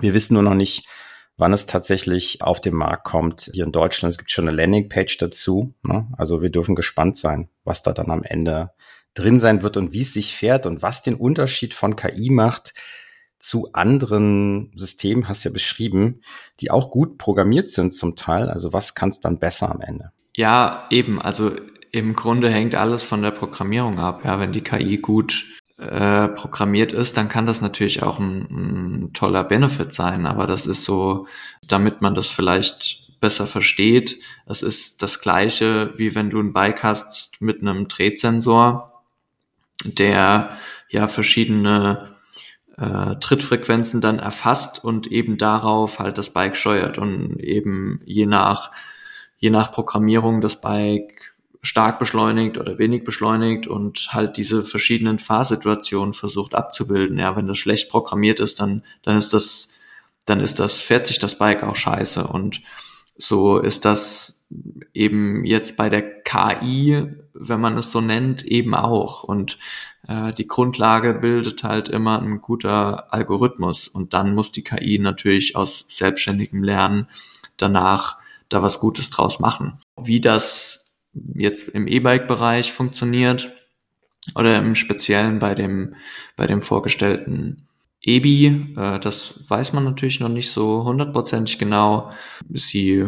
Wir 0.00 0.14
wissen 0.14 0.34
nur 0.34 0.42
noch 0.42 0.54
nicht, 0.54 0.86
wann 1.36 1.52
es 1.52 1.66
tatsächlich 1.66 2.42
auf 2.42 2.60
den 2.60 2.74
Markt 2.74 3.04
kommt. 3.04 3.50
Hier 3.52 3.64
in 3.64 3.72
Deutschland, 3.72 4.12
es 4.12 4.18
gibt 4.18 4.30
schon 4.30 4.48
eine 4.48 4.56
Landingpage 4.56 5.16
dazu. 5.18 5.74
Ne? 5.82 6.06
Also 6.16 6.42
wir 6.42 6.50
dürfen 6.50 6.74
gespannt 6.74 7.16
sein, 7.16 7.48
was 7.64 7.82
da 7.82 7.92
dann 7.92 8.10
am 8.10 8.22
Ende 8.22 8.72
drin 9.14 9.38
sein 9.38 9.62
wird 9.62 9.76
und 9.76 9.92
wie 9.92 10.02
es 10.02 10.12
sich 10.12 10.34
fährt 10.34 10.66
und 10.66 10.82
was 10.82 11.02
den 11.02 11.14
Unterschied 11.14 11.74
von 11.74 11.96
KI 11.96 12.30
macht 12.30 12.74
zu 13.38 13.72
anderen 13.72 14.72
Systemen, 14.74 15.28
hast 15.28 15.44
du 15.44 15.48
ja 15.48 15.52
beschrieben, 15.52 16.22
die 16.60 16.70
auch 16.70 16.90
gut 16.90 17.18
programmiert 17.18 17.70
sind 17.70 17.94
zum 17.94 18.16
Teil. 18.16 18.50
Also 18.50 18.72
was 18.72 18.94
kann 18.94 19.10
es 19.10 19.20
dann 19.20 19.38
besser 19.38 19.70
am 19.70 19.80
Ende? 19.80 20.12
Ja, 20.34 20.86
eben. 20.90 21.20
Also 21.20 21.52
im 21.92 22.14
Grunde 22.14 22.50
hängt 22.50 22.74
alles 22.74 23.02
von 23.02 23.22
der 23.22 23.30
Programmierung 23.30 23.98
ab. 23.98 24.24
Ja, 24.24 24.40
wenn 24.40 24.52
die 24.52 24.62
KI 24.62 24.98
gut 24.98 25.46
äh, 25.78 26.28
programmiert 26.28 26.92
ist, 26.92 27.16
dann 27.16 27.28
kann 27.28 27.46
das 27.46 27.60
natürlich 27.60 28.02
auch 28.02 28.18
ein, 28.18 28.48
ein 28.50 29.12
toller 29.12 29.44
Benefit 29.44 29.92
sein. 29.92 30.26
Aber 30.26 30.46
das 30.46 30.66
ist 30.66 30.84
so, 30.84 31.26
damit 31.68 32.02
man 32.02 32.14
das 32.14 32.26
vielleicht 32.26 33.20
besser 33.20 33.46
versteht. 33.46 34.18
Es 34.46 34.62
ist 34.62 35.02
das 35.02 35.20
gleiche, 35.20 35.92
wie 35.96 36.14
wenn 36.14 36.30
du 36.30 36.40
ein 36.40 36.52
Bike 36.52 36.82
hast 36.82 37.40
mit 37.40 37.60
einem 37.60 37.88
Drehsensor, 37.88 39.02
der 39.84 40.56
ja 40.88 41.06
verschiedene 41.06 42.16
äh, 42.78 43.16
Trittfrequenzen 43.16 44.00
dann 44.00 44.18
erfasst 44.18 44.84
und 44.84 45.08
eben 45.08 45.38
darauf 45.38 45.98
halt 45.98 46.18
das 46.18 46.32
Bike 46.32 46.56
steuert 46.56 46.98
und 46.98 47.38
eben 47.40 48.00
je 48.04 48.26
nach, 48.26 48.70
je 49.38 49.50
nach 49.50 49.72
Programmierung 49.72 50.40
das 50.40 50.60
Bike 50.60 51.34
stark 51.60 51.98
beschleunigt 51.98 52.56
oder 52.56 52.78
wenig 52.78 53.02
beschleunigt 53.02 53.66
und 53.66 54.12
halt 54.12 54.36
diese 54.36 54.62
verschiedenen 54.62 55.18
Fahrsituationen 55.18 56.14
versucht 56.14 56.54
abzubilden. 56.54 57.18
Ja, 57.18 57.36
wenn 57.36 57.48
das 57.48 57.58
schlecht 57.58 57.90
programmiert 57.90 58.38
ist, 58.38 58.60
dann, 58.60 58.84
dann 59.02 59.16
ist 59.16 59.34
das, 59.34 59.70
dann 60.24 60.40
ist 60.40 60.60
das, 60.60 60.78
fährt 60.78 61.06
sich 61.06 61.18
das 61.18 61.36
Bike 61.36 61.64
auch 61.64 61.76
scheiße 61.76 62.26
und 62.26 62.62
so 63.16 63.58
ist 63.58 63.84
das 63.84 64.46
eben 64.94 65.44
jetzt 65.44 65.76
bei 65.76 65.88
der 65.88 66.22
KI, 66.22 67.04
wenn 67.34 67.60
man 67.60 67.76
es 67.76 67.90
so 67.90 68.00
nennt, 68.00 68.44
eben 68.44 68.74
auch. 68.74 69.24
Und 69.24 69.58
äh, 70.08 70.32
die 70.32 70.48
Grundlage 70.48 71.14
bildet 71.14 71.62
halt 71.62 71.88
immer 71.88 72.20
ein 72.20 72.40
guter 72.40 73.12
Algorithmus. 73.12 73.86
Und 73.86 74.14
dann 74.14 74.34
muss 74.34 74.50
die 74.50 74.64
KI 74.64 74.98
natürlich 74.98 75.54
aus 75.54 75.84
selbstständigem 75.88 76.64
Lernen 76.64 77.08
danach 77.56 78.16
da 78.48 78.62
was 78.62 78.80
Gutes 78.80 79.10
draus 79.10 79.38
machen. 79.38 79.78
Wie 79.96 80.20
das 80.20 80.98
jetzt 81.34 81.68
im 81.68 81.86
E-Bike-Bereich 81.86 82.72
funktioniert 82.72 83.52
oder 84.34 84.58
im 84.58 84.74
Speziellen 84.74 85.38
bei 85.38 85.54
dem, 85.54 85.94
bei 86.36 86.46
dem 86.46 86.62
vorgestellten 86.62 87.68
EBI, 88.00 88.74
äh, 88.76 88.98
das 89.00 89.34
weiß 89.48 89.74
man 89.74 89.84
natürlich 89.84 90.20
noch 90.20 90.28
nicht 90.28 90.50
so 90.50 90.84
hundertprozentig 90.84 91.58
genau. 91.58 92.12
Sie 92.48 93.06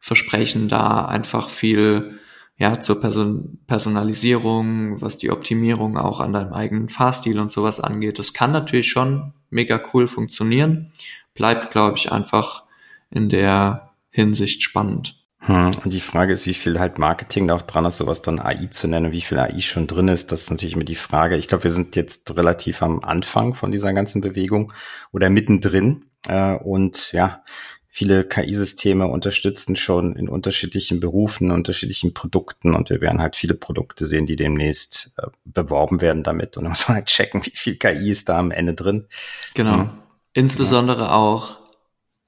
versprechen 0.00 0.68
da 0.68 1.04
einfach 1.04 1.50
viel 1.50 2.19
ja, 2.60 2.78
zur 2.78 3.00
Person 3.00 3.58
Personalisierung, 3.66 5.00
was 5.00 5.16
die 5.16 5.30
Optimierung 5.30 5.96
auch 5.96 6.20
an 6.20 6.34
deinem 6.34 6.52
eigenen 6.52 6.90
Fahrstil 6.90 7.40
und 7.40 7.50
sowas 7.50 7.80
angeht. 7.80 8.18
Das 8.18 8.34
kann 8.34 8.52
natürlich 8.52 8.88
schon 8.88 9.32
mega 9.48 9.80
cool 9.92 10.06
funktionieren. 10.06 10.92
Bleibt, 11.32 11.70
glaube 11.70 11.96
ich, 11.96 12.12
einfach 12.12 12.64
in 13.10 13.30
der 13.30 13.92
Hinsicht 14.10 14.62
spannend. 14.62 15.16
Hm. 15.38 15.70
Und 15.82 15.90
die 15.90 16.00
Frage 16.00 16.34
ist, 16.34 16.46
wie 16.46 16.52
viel 16.52 16.78
halt 16.78 16.98
Marketing 16.98 17.48
da 17.48 17.54
auch 17.54 17.62
dran 17.62 17.86
ist, 17.86 17.96
sowas 17.96 18.20
dann 18.20 18.38
AI 18.38 18.66
zu 18.66 18.88
nennen, 18.88 19.10
wie 19.10 19.22
viel 19.22 19.38
AI 19.38 19.62
schon 19.62 19.86
drin 19.86 20.08
ist. 20.08 20.30
Das 20.30 20.42
ist 20.42 20.50
natürlich 20.50 20.74
immer 20.74 20.84
die 20.84 20.96
Frage. 20.96 21.36
Ich 21.36 21.48
glaube, 21.48 21.64
wir 21.64 21.70
sind 21.70 21.96
jetzt 21.96 22.36
relativ 22.36 22.82
am 22.82 23.00
Anfang 23.00 23.54
von 23.54 23.72
dieser 23.72 23.94
ganzen 23.94 24.20
Bewegung 24.20 24.74
oder 25.12 25.30
mittendrin. 25.30 26.04
Äh, 26.28 26.56
und 26.56 27.12
ja, 27.12 27.42
viele 27.90 28.24
KI-Systeme 28.24 29.08
unterstützen 29.08 29.74
schon 29.74 30.14
in 30.14 30.28
unterschiedlichen 30.28 31.00
Berufen, 31.00 31.50
unterschiedlichen 31.50 32.14
Produkten 32.14 32.74
und 32.74 32.88
wir 32.88 33.00
werden 33.00 33.20
halt 33.20 33.34
viele 33.34 33.54
Produkte 33.54 34.06
sehen, 34.06 34.26
die 34.26 34.36
demnächst 34.36 35.12
äh, 35.18 35.26
beworben 35.44 36.00
werden 36.00 36.22
damit 36.22 36.56
und 36.56 36.64
dann 36.64 36.72
muss 36.72 36.88
man 36.88 36.98
halt 36.98 37.06
checken, 37.06 37.44
wie 37.44 37.50
viel 37.50 37.76
KI 37.76 38.10
ist 38.10 38.28
da 38.28 38.38
am 38.38 38.52
Ende 38.52 38.74
drin. 38.74 39.06
Genau. 39.54 39.76
Mhm. 39.76 39.90
Insbesondere 40.32 41.02
ja. 41.02 41.12
auch 41.12 41.58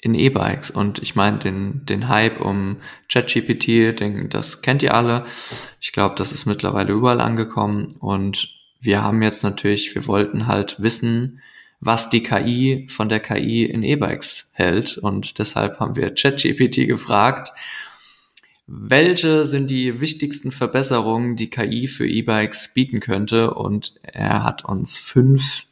in 0.00 0.16
E-Bikes 0.16 0.72
und 0.72 0.98
ich 0.98 1.14
meine 1.14 1.38
den, 1.38 1.86
den 1.86 2.08
Hype 2.08 2.40
um 2.40 2.78
ChatGPT, 3.08 4.00
den, 4.00 4.28
das 4.28 4.60
kennt 4.60 4.82
ihr 4.82 4.94
alle. 4.94 5.24
Ich 5.80 5.92
glaube, 5.92 6.16
das 6.16 6.32
ist 6.32 6.44
mittlerweile 6.44 6.92
überall 6.92 7.20
angekommen 7.20 7.94
und 8.00 8.48
wir 8.80 9.04
haben 9.04 9.22
jetzt 9.22 9.44
natürlich, 9.44 9.94
wir 9.94 10.08
wollten 10.08 10.48
halt 10.48 10.82
wissen, 10.82 11.40
was 11.84 12.10
die 12.10 12.22
KI 12.22 12.86
von 12.88 13.08
der 13.08 13.18
KI 13.18 13.64
in 13.64 13.82
E-Bikes 13.82 14.50
hält. 14.52 14.98
Und 14.98 15.40
deshalb 15.40 15.80
haben 15.80 15.96
wir 15.96 16.14
ChatGPT 16.14 16.86
gefragt, 16.86 17.52
welche 18.68 19.44
sind 19.44 19.68
die 19.68 20.00
wichtigsten 20.00 20.52
Verbesserungen, 20.52 21.34
die 21.34 21.50
KI 21.50 21.88
für 21.88 22.06
E-Bikes 22.06 22.72
bieten 22.72 23.00
könnte. 23.00 23.54
Und 23.54 23.94
er 24.02 24.44
hat 24.44 24.64
uns 24.64 24.96
fünf, 24.96 25.66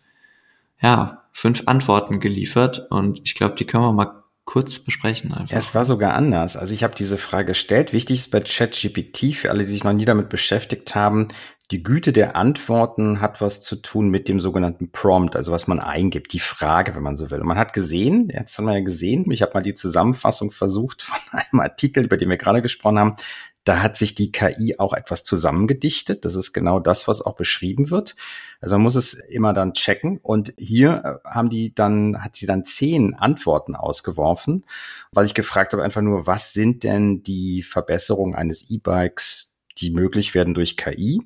ja, 0.82 1.22
fünf 1.30 1.62
Antworten 1.66 2.18
geliefert. 2.18 2.88
Und 2.90 3.20
ich 3.24 3.36
glaube, 3.36 3.54
die 3.54 3.64
können 3.64 3.84
wir 3.84 3.92
mal 3.92 4.24
kurz 4.44 4.80
besprechen 4.80 5.32
einfach. 5.32 5.56
es 5.56 5.76
war 5.76 5.84
sogar 5.84 6.14
anders. 6.14 6.56
Also 6.56 6.74
ich 6.74 6.82
habe 6.82 6.96
diese 6.96 7.18
Frage 7.18 7.52
gestellt. 7.52 7.92
Wichtig 7.92 8.18
ist 8.18 8.32
bei 8.32 8.40
ChatGPT 8.40 9.36
für 9.36 9.50
alle, 9.50 9.62
die 9.64 9.70
sich 9.70 9.84
noch 9.84 9.92
nie 9.92 10.06
damit 10.06 10.28
beschäftigt 10.28 10.96
haben, 10.96 11.28
die 11.70 11.82
Güte 11.84 12.12
der 12.12 12.34
Antworten 12.34 13.20
hat 13.20 13.40
was 13.40 13.62
zu 13.62 13.76
tun 13.76 14.08
mit 14.08 14.28
dem 14.28 14.40
sogenannten 14.40 14.90
Prompt, 14.90 15.36
also 15.36 15.52
was 15.52 15.68
man 15.68 15.78
eingibt, 15.78 16.32
die 16.32 16.40
Frage, 16.40 16.96
wenn 16.96 17.02
man 17.02 17.16
so 17.16 17.30
will. 17.30 17.40
Und 17.40 17.46
man 17.46 17.58
hat 17.58 17.72
gesehen, 17.72 18.28
jetzt 18.32 18.58
haben 18.58 18.64
wir 18.64 18.74
ja 18.74 18.84
gesehen, 18.84 19.30
ich 19.30 19.42
habe 19.42 19.52
mal 19.54 19.62
die 19.62 19.74
Zusammenfassung 19.74 20.50
versucht 20.50 21.02
von 21.02 21.18
einem 21.30 21.60
Artikel, 21.60 22.04
über 22.04 22.16
den 22.16 22.28
wir 22.28 22.38
gerade 22.38 22.62
gesprochen 22.62 22.98
haben. 22.98 23.16
Da 23.64 23.82
hat 23.82 23.96
sich 23.96 24.14
die 24.14 24.32
KI 24.32 24.76
auch 24.78 24.94
etwas 24.94 25.22
zusammengedichtet. 25.22 26.24
Das 26.24 26.34
ist 26.34 26.52
genau 26.52 26.80
das, 26.80 27.06
was 27.06 27.20
auch 27.20 27.36
beschrieben 27.36 27.90
wird. 27.90 28.16
Also 28.60 28.76
man 28.76 28.82
muss 28.82 28.96
es 28.96 29.14
immer 29.14 29.52
dann 29.52 29.74
checken. 29.74 30.18
Und 30.22 30.54
hier 30.56 31.20
äh, 31.24 31.28
haben 31.28 31.50
die 31.50 31.74
dann, 31.74 32.24
hat 32.24 32.36
sie 32.36 32.46
dann 32.46 32.64
zehn 32.64 33.14
Antworten 33.14 33.76
ausgeworfen, 33.76 34.64
weil 35.12 35.26
ich 35.26 35.34
gefragt 35.34 35.72
habe 35.72 35.84
einfach 35.84 36.00
nur, 36.00 36.26
was 36.26 36.54
sind 36.54 36.84
denn 36.84 37.22
die 37.22 37.62
Verbesserungen 37.62 38.34
eines 38.34 38.70
E-Bikes, 38.70 39.59
die 39.78 39.90
möglich 39.90 40.34
werden 40.34 40.54
durch 40.54 40.76
KI? 40.76 41.20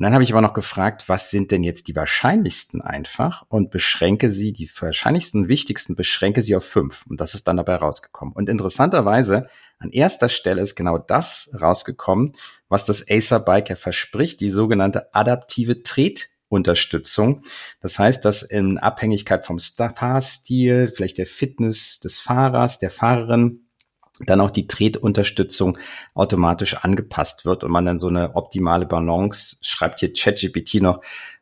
Und 0.00 0.04
dann 0.04 0.14
habe 0.14 0.24
ich 0.24 0.32
aber 0.32 0.40
noch 0.40 0.54
gefragt, 0.54 1.10
was 1.10 1.30
sind 1.30 1.50
denn 1.50 1.62
jetzt 1.62 1.86
die 1.86 1.94
wahrscheinlichsten 1.94 2.80
einfach 2.80 3.44
und 3.48 3.70
beschränke 3.70 4.30
sie, 4.30 4.54
die 4.54 4.70
wahrscheinlichsten, 4.80 5.48
wichtigsten 5.48 5.94
beschränke 5.94 6.40
sie 6.40 6.56
auf 6.56 6.64
fünf. 6.64 7.04
Und 7.06 7.20
das 7.20 7.34
ist 7.34 7.46
dann 7.46 7.58
dabei 7.58 7.76
rausgekommen. 7.76 8.34
Und 8.34 8.48
interessanterweise, 8.48 9.48
an 9.78 9.90
erster 9.90 10.30
Stelle 10.30 10.62
ist 10.62 10.74
genau 10.74 10.96
das 10.96 11.50
rausgekommen, 11.60 12.32
was 12.70 12.86
das 12.86 13.04
Acer 13.10 13.40
Bike 13.40 13.68
ja 13.68 13.76
verspricht, 13.76 14.40
die 14.40 14.48
sogenannte 14.48 15.14
adaptive 15.14 15.82
Tretunterstützung. 15.82 17.42
Das 17.80 17.98
heißt, 17.98 18.24
dass 18.24 18.42
in 18.42 18.78
Abhängigkeit 18.78 19.44
vom 19.44 19.58
Fahrstil, 19.58 20.92
vielleicht 20.94 21.18
der 21.18 21.26
Fitness 21.26 22.00
des 22.00 22.20
Fahrers, 22.20 22.78
der 22.78 22.90
Fahrerin, 22.90 23.66
dann 24.26 24.40
auch 24.40 24.50
die 24.50 24.66
Tretunterstützung 24.66 25.78
automatisch 26.14 26.76
angepasst 26.76 27.44
wird 27.44 27.64
und 27.64 27.70
man 27.70 27.84
dann 27.84 27.98
so 27.98 28.08
eine 28.08 28.36
optimale 28.36 28.86
Balance, 28.86 29.56
schreibt 29.62 30.00
hier 30.00 30.12
ChatGPT 30.12 30.82
noch, 30.82 31.00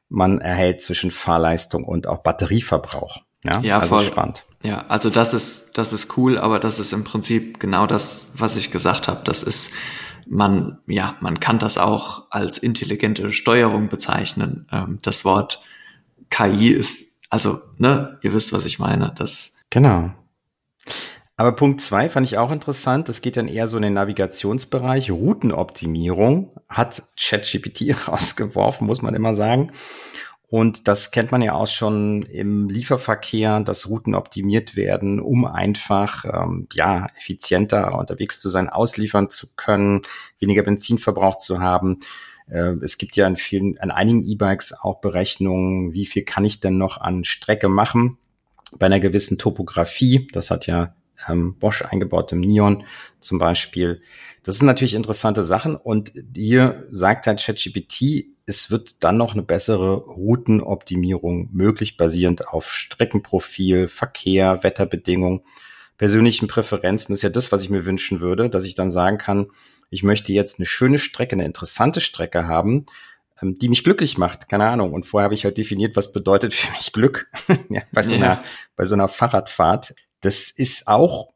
man 0.08 0.40
erhält 0.40 0.80
zwischen 0.80 1.10
Fahrleistung 1.10 1.84
und 1.84 2.06
auch 2.06 2.18
Batterieverbrauch. 2.18 3.18
Ja, 3.44 3.60
ja 3.60 3.78
also 3.78 3.96
voll. 3.96 4.04
spannend. 4.04 4.44
Ja, 4.62 4.86
also 4.88 5.10
das 5.10 5.34
ist, 5.34 5.70
das 5.74 5.92
ist 5.92 6.16
cool, 6.16 6.38
aber 6.38 6.58
das 6.58 6.80
ist 6.80 6.92
im 6.92 7.04
Prinzip 7.04 7.60
genau 7.60 7.86
das, 7.86 8.32
was 8.34 8.56
ich 8.56 8.70
gesagt 8.70 9.06
habe. 9.06 9.20
Das 9.24 9.42
ist, 9.42 9.70
man, 10.26 10.78
ja, 10.86 11.16
man 11.20 11.38
kann 11.38 11.58
das 11.58 11.78
auch 11.78 12.26
als 12.30 12.58
intelligente 12.58 13.32
Steuerung 13.32 13.88
bezeichnen. 13.88 14.66
Ähm, 14.72 14.98
das 15.02 15.24
Wort 15.24 15.62
KI 16.30 16.70
ist, 16.70 17.20
also, 17.30 17.60
ne, 17.76 18.18
ihr 18.22 18.34
wisst, 18.34 18.52
was 18.52 18.64
ich 18.64 18.78
meine. 18.78 19.14
Das 19.16 19.54
genau. 19.70 20.12
Aber 21.38 21.52
Punkt 21.52 21.80
zwei 21.80 22.08
fand 22.08 22.26
ich 22.26 22.36
auch 22.36 22.50
interessant. 22.50 23.08
Das 23.08 23.20
geht 23.20 23.36
dann 23.36 23.46
eher 23.46 23.68
so 23.68 23.76
in 23.76 23.84
den 23.84 23.92
Navigationsbereich. 23.94 25.12
Routenoptimierung 25.12 26.50
hat 26.68 27.04
ChatGPT 27.16 27.94
rausgeworfen, 28.08 28.88
muss 28.88 29.02
man 29.02 29.14
immer 29.14 29.36
sagen. 29.36 29.70
Und 30.48 30.88
das 30.88 31.12
kennt 31.12 31.30
man 31.30 31.40
ja 31.40 31.52
auch 31.52 31.68
schon 31.68 32.22
im 32.22 32.68
Lieferverkehr, 32.68 33.60
dass 33.60 33.88
Routen 33.88 34.16
optimiert 34.16 34.74
werden, 34.74 35.20
um 35.20 35.44
einfach 35.44 36.24
ähm, 36.24 36.66
ja 36.72 37.06
effizienter 37.16 37.96
unterwegs 37.96 38.40
zu 38.40 38.48
sein, 38.48 38.68
ausliefern 38.68 39.28
zu 39.28 39.54
können, 39.54 40.02
weniger 40.40 40.64
Benzinverbrauch 40.64 41.36
zu 41.36 41.60
haben. 41.60 42.00
Äh, 42.48 42.74
es 42.82 42.98
gibt 42.98 43.14
ja 43.14 43.28
in 43.28 43.36
vielen, 43.36 43.78
an 43.78 43.92
einigen 43.92 44.24
E-Bikes 44.24 44.74
auch 44.80 45.00
Berechnungen, 45.00 45.92
wie 45.92 46.06
viel 46.06 46.24
kann 46.24 46.44
ich 46.44 46.58
denn 46.58 46.78
noch 46.78 47.00
an 47.00 47.24
Strecke 47.24 47.68
machen 47.68 48.18
bei 48.76 48.86
einer 48.86 49.00
gewissen 49.00 49.38
Topografie. 49.38 50.26
Das 50.32 50.50
hat 50.50 50.66
ja 50.66 50.94
ähm, 51.28 51.56
Bosch 51.58 51.82
eingebaut 51.82 52.32
im 52.32 52.40
Neon 52.40 52.84
zum 53.18 53.38
Beispiel. 53.38 54.02
Das 54.42 54.58
sind 54.58 54.66
natürlich 54.66 54.94
interessante 54.94 55.42
Sachen 55.42 55.76
und 55.76 56.12
hier 56.34 56.86
sagt 56.90 57.26
halt 57.26 57.40
ChatGPT, 57.40 58.26
es 58.46 58.70
wird 58.70 59.04
dann 59.04 59.18
noch 59.18 59.34
eine 59.34 59.42
bessere 59.42 59.96
Routenoptimierung 59.96 61.50
möglich, 61.52 61.96
basierend 61.96 62.48
auf 62.48 62.72
Streckenprofil, 62.72 63.88
Verkehr, 63.88 64.62
Wetterbedingungen, 64.62 65.42
persönlichen 65.98 66.48
Präferenzen. 66.48 67.12
Das 67.12 67.18
ist 67.18 67.24
ja 67.24 67.28
das, 67.28 67.52
was 67.52 67.62
ich 67.62 67.70
mir 67.70 67.84
wünschen 67.84 68.20
würde, 68.20 68.48
dass 68.48 68.64
ich 68.64 68.74
dann 68.74 68.90
sagen 68.90 69.18
kann, 69.18 69.48
ich 69.90 70.02
möchte 70.02 70.32
jetzt 70.32 70.58
eine 70.58 70.66
schöne 70.66 70.98
Strecke, 70.98 71.32
eine 71.32 71.44
interessante 71.44 72.00
Strecke 72.00 72.46
haben, 72.46 72.86
die 73.42 73.68
mich 73.68 73.84
glücklich 73.84 74.18
macht, 74.18 74.48
keine 74.48 74.66
Ahnung. 74.66 74.92
Und 74.92 75.06
vorher 75.06 75.24
habe 75.24 75.34
ich 75.34 75.44
halt 75.44 75.58
definiert, 75.58 75.96
was 75.96 76.12
bedeutet 76.12 76.54
für 76.54 76.70
mich 76.72 76.92
Glück 76.92 77.30
ja, 77.68 77.82
bei, 77.92 78.02
so 78.02 78.14
einer, 78.14 78.42
bei 78.76 78.84
so 78.84 78.94
einer 78.94 79.08
Fahrradfahrt 79.08 79.94
das 80.20 80.50
ist 80.50 80.88
auch 80.88 81.28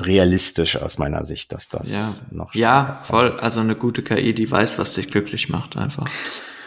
realistisch 0.00 0.76
aus 0.76 0.98
meiner 0.98 1.24
Sicht, 1.24 1.52
dass 1.52 1.68
das 1.68 2.24
ja. 2.30 2.36
noch. 2.36 2.54
Ja, 2.54 3.00
voll. 3.04 3.38
Also 3.38 3.60
eine 3.60 3.76
gute 3.76 4.02
KI, 4.02 4.34
die 4.34 4.50
weiß, 4.50 4.78
was 4.78 4.94
dich 4.94 5.08
glücklich 5.08 5.48
macht, 5.48 5.76
einfach. 5.76 6.06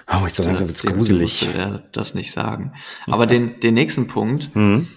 Oh, 0.10 0.26
ich 0.26 0.34
so 0.34 0.44
langsam 0.44 0.68
wird's 0.68 0.84
gruselig. 0.84 1.50
Das 1.92 2.14
nicht 2.14 2.32
sagen. 2.32 2.74
Aber 3.08 3.24
ja. 3.24 3.28
den, 3.28 3.60
den 3.60 3.74
nächsten 3.74 4.08
Punkt, 4.08 4.56
mhm. 4.56 4.88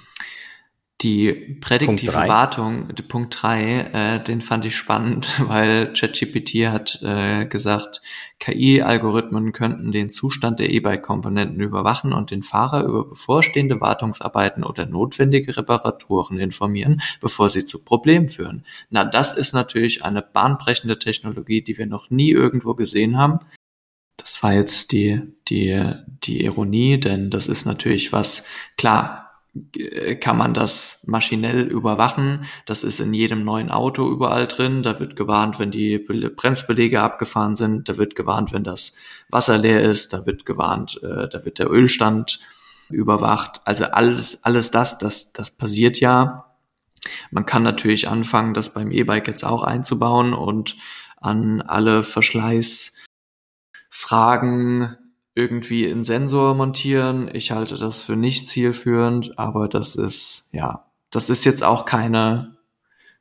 Die 1.02 1.56
prädiktive 1.62 2.12
Punkt 2.12 2.28
Wartung, 2.28 2.88
Punkt 3.08 3.38
drei, 3.40 3.88
äh, 3.92 4.22
den 4.22 4.42
fand 4.42 4.66
ich 4.66 4.76
spannend, 4.76 5.26
weil 5.48 5.94
ChatGPT 5.94 6.66
hat 6.68 7.00
äh, 7.02 7.46
gesagt, 7.46 8.02
KI-Algorithmen 8.38 9.52
könnten 9.52 9.92
den 9.92 10.10
Zustand 10.10 10.60
der 10.60 10.68
E-Bike-Komponenten 10.68 11.58
überwachen 11.60 12.12
und 12.12 12.30
den 12.30 12.42
Fahrer 12.42 12.84
über 12.84 13.08
bevorstehende 13.08 13.80
Wartungsarbeiten 13.80 14.62
oder 14.62 14.84
notwendige 14.84 15.56
Reparaturen 15.56 16.38
informieren, 16.38 17.00
bevor 17.20 17.48
sie 17.48 17.64
zu 17.64 17.82
Problemen 17.82 18.28
führen. 18.28 18.66
Na, 18.90 19.04
das 19.04 19.32
ist 19.32 19.54
natürlich 19.54 20.04
eine 20.04 20.20
bahnbrechende 20.20 20.98
Technologie, 20.98 21.62
die 21.62 21.78
wir 21.78 21.86
noch 21.86 22.10
nie 22.10 22.30
irgendwo 22.30 22.74
gesehen 22.74 23.16
haben. 23.16 23.38
Das 24.18 24.42
war 24.42 24.52
jetzt 24.52 24.92
die, 24.92 25.22
die, 25.48 25.82
die 26.24 26.44
Ironie, 26.44 27.00
denn 27.00 27.30
das 27.30 27.48
ist 27.48 27.64
natürlich 27.64 28.12
was, 28.12 28.44
klar, 28.76 29.29
kann 30.20 30.36
man 30.36 30.54
das 30.54 31.02
maschinell 31.06 31.62
überwachen. 31.62 32.44
Das 32.66 32.84
ist 32.84 33.00
in 33.00 33.12
jedem 33.12 33.44
neuen 33.44 33.70
Auto 33.70 34.08
überall 34.08 34.46
drin. 34.46 34.84
Da 34.84 35.00
wird 35.00 35.16
gewarnt, 35.16 35.58
wenn 35.58 35.72
die 35.72 35.98
Bremsbelege 35.98 37.00
abgefahren 37.00 37.56
sind. 37.56 37.88
Da 37.88 37.98
wird 37.98 38.14
gewarnt, 38.14 38.52
wenn 38.52 38.62
das 38.62 38.92
Wasser 39.28 39.58
leer 39.58 39.82
ist. 39.82 40.12
Da 40.12 40.24
wird 40.24 40.46
gewarnt, 40.46 41.02
äh, 41.02 41.28
da 41.28 41.44
wird 41.44 41.58
der 41.58 41.68
Ölstand 41.70 42.38
überwacht. 42.90 43.60
Also 43.64 43.86
alles, 43.86 44.44
alles 44.44 44.70
das, 44.70 44.98
das, 44.98 45.32
das 45.32 45.50
passiert 45.50 45.98
ja. 45.98 46.46
Man 47.30 47.46
kann 47.46 47.64
natürlich 47.64 48.08
anfangen, 48.08 48.54
das 48.54 48.72
beim 48.72 48.92
E-Bike 48.92 49.26
jetzt 49.26 49.44
auch 49.44 49.62
einzubauen 49.62 50.32
und 50.32 50.76
an 51.16 51.60
alle 51.62 52.04
Verschleißfragen 52.04 54.96
irgendwie 55.34 55.90
einen 55.90 56.04
Sensor 56.04 56.54
montieren. 56.54 57.30
Ich 57.32 57.50
halte 57.52 57.76
das 57.76 58.02
für 58.02 58.16
nicht 58.16 58.48
zielführend, 58.48 59.38
aber 59.38 59.68
das 59.68 59.96
ist, 59.96 60.48
ja, 60.52 60.90
das 61.10 61.30
ist 61.30 61.44
jetzt 61.44 61.62
auch 61.62 61.84
keine, 61.84 62.56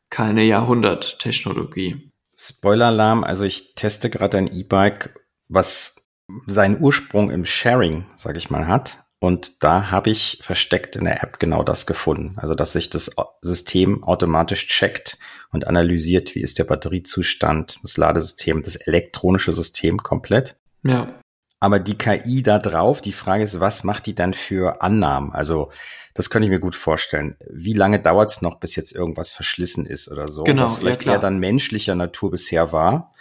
keine 0.09 0.43
Jahrhundert-Technologie. 0.43 2.11
Spoiler-Alarm, 2.35 3.23
also 3.23 3.43
ich 3.43 3.75
teste 3.75 4.09
gerade 4.09 4.37
ein 4.37 4.49
E-Bike, 4.51 5.19
was 5.47 6.07
seinen 6.45 6.79
Ursprung 6.81 7.31
im 7.31 7.45
Sharing, 7.45 8.05
sag 8.15 8.37
ich 8.37 8.49
mal, 8.49 8.67
hat 8.67 9.03
Und 9.19 9.63
da 9.63 9.91
habe 9.91 10.09
ich 10.09 10.39
versteckt 10.41 10.95
in 10.95 11.03
der 11.03 11.21
App 11.21 11.39
genau 11.39 11.61
das 11.63 11.85
gefunden. 11.85 12.35
Also, 12.37 12.55
dass 12.55 12.71
sich 12.71 12.89
das 12.89 13.11
System 13.41 14.03
automatisch 14.03 14.67
checkt 14.67 15.17
und 15.51 15.67
analysiert, 15.67 16.35
wie 16.35 16.39
ist 16.39 16.57
der 16.57 16.63
Batteriezustand, 16.63 17.79
das 17.83 17.97
Ladesystem, 17.97 18.63
das 18.63 18.75
elektronische 18.75 19.51
System 19.51 19.97
komplett. 19.97 20.55
Ja. 20.83 21.19
Aber 21.59 21.79
die 21.79 21.97
KI 21.97 22.41
da 22.41 22.57
drauf, 22.57 23.01
die 23.01 23.11
Frage 23.11 23.43
ist, 23.43 23.59
was 23.59 23.83
macht 23.83 24.05
die 24.05 24.15
dann 24.15 24.33
für 24.33 24.81
Annahmen? 24.81 25.31
Also, 25.31 25.69
das 26.13 26.29
könnte 26.29 26.45
ich 26.45 26.51
mir 26.51 26.59
gut 26.59 26.75
vorstellen. 26.75 27.35
Wie 27.49 27.73
lange 27.73 27.99
dauert 27.99 28.31
es 28.31 28.41
noch, 28.41 28.59
bis 28.59 28.75
jetzt 28.75 28.93
irgendwas 28.93 29.31
verschlissen 29.31 29.85
ist 29.85 30.09
oder 30.09 30.29
so? 30.29 30.43
Genau, 30.43 30.63
was 30.63 30.75
vielleicht 30.75 31.05
ja, 31.05 31.13
eher 31.13 31.19
dann 31.19 31.39
menschlicher 31.39 31.95
Natur 31.95 32.31
bisher 32.31 32.71
war. 32.71 33.13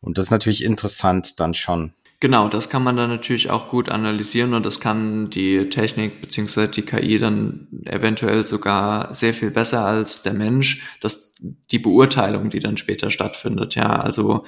Und 0.00 0.18
das 0.18 0.26
ist 0.26 0.30
natürlich 0.30 0.62
interessant 0.62 1.40
dann 1.40 1.54
schon. 1.54 1.92
Genau, 2.18 2.48
das 2.48 2.70
kann 2.70 2.82
man 2.82 2.96
dann 2.96 3.10
natürlich 3.10 3.50
auch 3.50 3.68
gut 3.68 3.90
analysieren 3.90 4.54
und 4.54 4.64
das 4.64 4.80
kann 4.80 5.28
die 5.28 5.68
Technik 5.68 6.22
beziehungsweise 6.22 6.68
die 6.68 6.82
KI 6.82 7.18
dann 7.18 7.68
eventuell 7.84 8.46
sogar 8.46 9.12
sehr 9.12 9.34
viel 9.34 9.50
besser 9.50 9.84
als 9.84 10.22
der 10.22 10.32
Mensch, 10.32 10.82
dass 11.02 11.34
die 11.70 11.78
Beurteilung, 11.78 12.48
die 12.48 12.58
dann 12.58 12.78
später 12.78 13.10
stattfindet, 13.10 13.74
ja, 13.74 13.96
also 13.96 14.44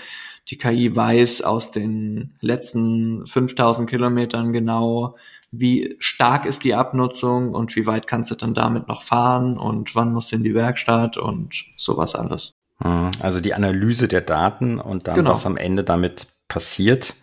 die 0.51 0.57
KI 0.57 0.95
weiß 0.95 1.43
aus 1.43 1.73
den 1.73 2.35
letzten 2.41 3.27
5000 3.27 3.89
Kilometern 3.89 4.53
genau, 4.53 5.17
wie 5.51 5.97
stark 5.99 6.47
ist 6.47 6.65
die 6.65 6.75
Abnutzung 6.75 7.55
und 7.55 7.75
wie 7.77 7.87
weit 7.87 8.07
kannst 8.07 8.31
du 8.31 8.35
dann 8.35 8.55
damit 8.55 8.89
noch 8.89 9.03
fahren 9.03 9.59
und 9.59 9.95
wann 9.95 10.13
musst 10.13 10.33
du 10.33 10.37
in 10.37 10.43
die 10.43 10.55
Werkstatt 10.55 11.17
und 11.17 11.65
sowas 11.77 12.15
alles. 12.15 12.55
Hm, 12.83 13.11
also 13.21 13.41
die 13.41 13.55
Analyse 13.55 14.09
der 14.09 14.21
Daten 14.21 14.79
und 14.79 15.07
dann, 15.07 15.17
genau. 15.17 15.31
was 15.31 15.47
am 15.47 15.57
Ende 15.57 15.85
damit 15.85 16.29
passiert. 16.49 17.15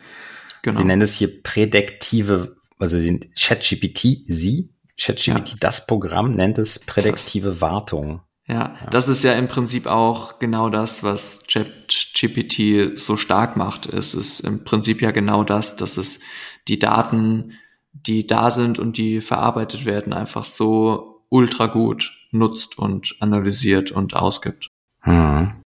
Genau. 0.61 0.79
Sie 0.79 0.85
nennen 0.85 1.01
es 1.01 1.15
hier 1.15 1.41
prädiktive, 1.43 2.57
also 2.79 2.97
ChatGPT, 3.39 4.25
Sie, 4.27 4.69
ChatGPT, 4.99 5.49
ja. 5.49 5.55
das 5.59 5.87
Programm 5.87 6.35
nennt 6.35 6.57
es 6.57 6.79
prädiktive 6.79 7.49
das. 7.49 7.61
Wartung. 7.61 8.21
Ja, 8.47 8.75
ja, 8.79 8.89
das 8.91 9.07
ist 9.07 9.23
ja 9.23 9.33
im 9.33 9.47
Prinzip 9.47 9.87
auch 9.87 10.37
genau 10.37 10.69
das, 10.69 11.03
was 11.03 11.45
ChatGPT 11.47 12.97
so 12.97 13.17
stark 13.17 13.57
macht. 13.57 13.87
Es 13.87 14.13
ist 14.13 14.41
im 14.41 14.63
Prinzip 14.63 15.01
ja 15.01 15.11
genau 15.11 15.43
das, 15.43 15.75
dass 15.75 15.97
es 15.97 16.19
die 16.67 16.77
Daten, 16.77 17.53
die 17.91 18.27
da 18.27 18.51
sind 18.51 18.77
und 18.77 18.97
die 18.97 19.21
verarbeitet 19.21 19.85
werden, 19.85 20.13
einfach 20.13 20.43
so 20.43 21.23
ultra 21.29 21.65
gut 21.67 22.13
nutzt 22.31 22.77
und 22.77 23.15
analysiert 23.19 23.91
und 23.91 24.15
ausgibt. 24.15 24.69
Hm. 25.01 25.61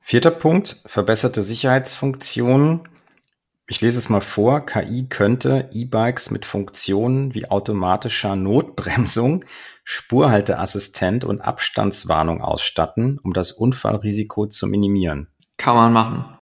Vierter 0.00 0.30
Punkt, 0.30 0.82
verbesserte 0.86 1.42
Sicherheitsfunktionen. 1.42 2.88
Ich 3.66 3.80
lese 3.80 3.98
es 3.98 4.10
mal 4.10 4.20
vor. 4.20 4.66
KI 4.66 5.06
könnte 5.08 5.70
E-Bikes 5.72 6.30
mit 6.30 6.44
Funktionen 6.44 7.34
wie 7.34 7.48
automatischer 7.50 8.36
Notbremsung, 8.36 9.44
Spurhalteassistent 9.84 11.24
und 11.24 11.40
Abstandswarnung 11.42 12.40
ausstatten, 12.40 13.18
um 13.22 13.32
das 13.32 13.52
Unfallrisiko 13.52 14.46
zu 14.46 14.66
minimieren. 14.66 15.28
Kann 15.58 15.76
man 15.76 15.92
machen. 15.92 16.38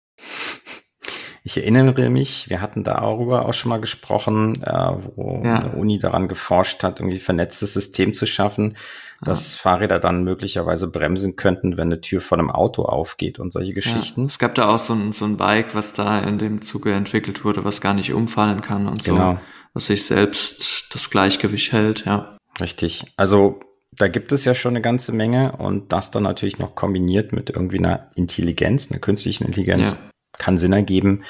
Ich 1.44 1.58
erinnere 1.58 2.10
mich, 2.12 2.50
wir 2.50 2.62
hatten 2.62 2.84
darüber 2.84 3.48
auch 3.48 3.54
schon 3.54 3.70
mal 3.70 3.82
gesprochen, 3.82 4.62
äh, 4.62 4.92
wo 5.16 5.42
ja. 5.44 5.56
eine 5.56 5.72
Uni 5.72 5.98
daran 5.98 6.28
geforscht 6.28 6.84
hat, 6.84 7.00
irgendwie 7.00 7.18
vernetztes 7.18 7.74
System 7.74 8.14
zu 8.14 8.28
schaffen, 8.28 8.78
dass 9.22 9.56
ja. 9.56 9.62
Fahrräder 9.62 10.00
dann 10.00 10.24
möglicherweise 10.24 10.92
bremsen 10.92 11.38
könnten, 11.38 11.78
wenn 11.78 11.88
eine 11.88 12.02
Tür 12.02 12.22
von 12.22 12.40
einem 12.40 12.52
Auto 12.52 12.84
aufgeht 12.84 13.40
und 13.40 13.52
solche 13.52 13.74
Geschichten. 13.74 14.22
Ja. 14.22 14.28
Es 14.28 14.38
gab 14.38 14.54
da 14.54 14.70
auch 14.70 14.78
so 14.78 14.94
ein, 14.94 15.14
so 15.14 15.26
ein 15.26 15.38
Bike, 15.38 15.74
was 15.74 15.94
da 15.94 16.20
in 16.20 16.38
dem 16.38 16.62
Zuge 16.62 16.94
entwickelt 16.94 17.44
wurde, 17.44 17.66
was 17.66 17.82
gar 17.82 17.96
nicht 17.96 18.14
umfallen 18.14 18.62
kann 18.62 18.88
und 18.88 19.04
genau. 19.04 19.34
so, 19.34 19.40
was 19.74 19.88
sich 19.88 20.06
selbst 20.06 20.94
das 20.94 21.10
Gleichgewicht 21.10 21.72
hält, 21.72 22.06
ja. 22.06 22.38
Richtig. 22.60 23.06
Also 23.18 23.60
da 23.92 24.08
gibt 24.08 24.32
es 24.32 24.46
ja 24.46 24.56
schon 24.56 24.74
eine 24.74 24.82
ganze 24.82 25.12
Menge 25.12 25.54
und 25.58 25.92
das 25.92 26.12
dann 26.12 26.24
natürlich 26.24 26.60
noch 26.60 26.76
kombiniert 26.76 27.34
mit 27.34 27.50
irgendwie 27.50 27.80
einer 27.80 28.12
Intelligenz, 28.16 28.90
einer 28.90 29.00
künstlichen 29.00 29.46
Intelligenz, 29.46 29.92
ja. 29.92 29.98
kann 30.38 30.58
Sinn 30.58 30.74
ergeben. 30.74 31.24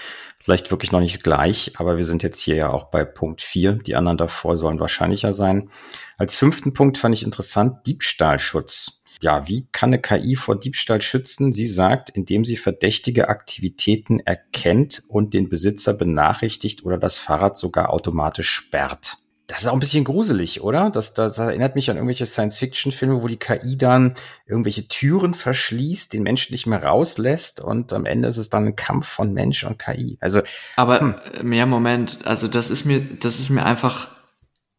Vielleicht 0.43 0.71
wirklich 0.71 0.91
noch 0.91 1.01
nicht 1.01 1.23
gleich, 1.23 1.73
aber 1.77 1.97
wir 1.97 2.05
sind 2.05 2.23
jetzt 2.23 2.41
hier 2.41 2.55
ja 2.55 2.69
auch 2.71 2.85
bei 2.85 3.03
Punkt 3.03 3.41
4. 3.41 3.73
Die 3.73 3.95
anderen 3.95 4.17
davor 4.17 4.57
sollen 4.57 4.79
wahrscheinlicher 4.79 5.33
sein. 5.33 5.69
Als 6.17 6.35
fünften 6.35 6.73
Punkt 6.73 6.97
fand 6.97 7.13
ich 7.13 7.23
interessant 7.23 7.85
Diebstahlschutz. 7.85 9.03
Ja, 9.21 9.47
wie 9.47 9.67
kann 9.71 9.89
eine 9.89 10.01
KI 10.01 10.35
vor 10.35 10.59
Diebstahl 10.59 10.99
schützen? 11.03 11.53
Sie 11.53 11.67
sagt, 11.67 12.09
indem 12.09 12.43
sie 12.43 12.57
verdächtige 12.57 13.29
Aktivitäten 13.29 14.19
erkennt 14.19 15.03
und 15.09 15.35
den 15.35 15.47
Besitzer 15.47 15.93
benachrichtigt 15.93 16.85
oder 16.85 16.97
das 16.97 17.19
Fahrrad 17.19 17.55
sogar 17.55 17.91
automatisch 17.91 18.49
sperrt. 18.49 19.17
Das 19.51 19.63
ist 19.63 19.67
auch 19.67 19.73
ein 19.73 19.81
bisschen 19.81 20.05
gruselig, 20.05 20.61
oder? 20.61 20.89
Das, 20.89 21.13
das 21.13 21.37
erinnert 21.37 21.75
mich 21.75 21.89
an 21.89 21.97
irgendwelche 21.97 22.25
Science-Fiction-Filme, 22.25 23.21
wo 23.21 23.27
die 23.27 23.35
KI 23.35 23.77
dann 23.77 24.15
irgendwelche 24.45 24.87
Türen 24.87 25.33
verschließt, 25.33 26.13
den 26.13 26.23
Menschen 26.23 26.53
nicht 26.53 26.67
mehr 26.67 26.81
rauslässt 26.81 27.59
und 27.59 27.91
am 27.91 28.05
Ende 28.05 28.29
ist 28.29 28.37
es 28.37 28.49
dann 28.49 28.67
ein 28.67 28.75
Kampf 28.77 29.09
von 29.09 29.33
Mensch 29.33 29.65
und 29.65 29.77
KI. 29.77 30.17
Also, 30.21 30.41
aber 30.77 31.19
hm. 31.41 31.51
ja, 31.51 31.65
Moment, 31.65 32.19
also 32.23 32.47
das 32.47 32.69
ist 32.69 32.85
mir, 32.85 33.01
das 33.01 33.39
ist 33.39 33.49
mir 33.49 33.65
einfach 33.65 34.07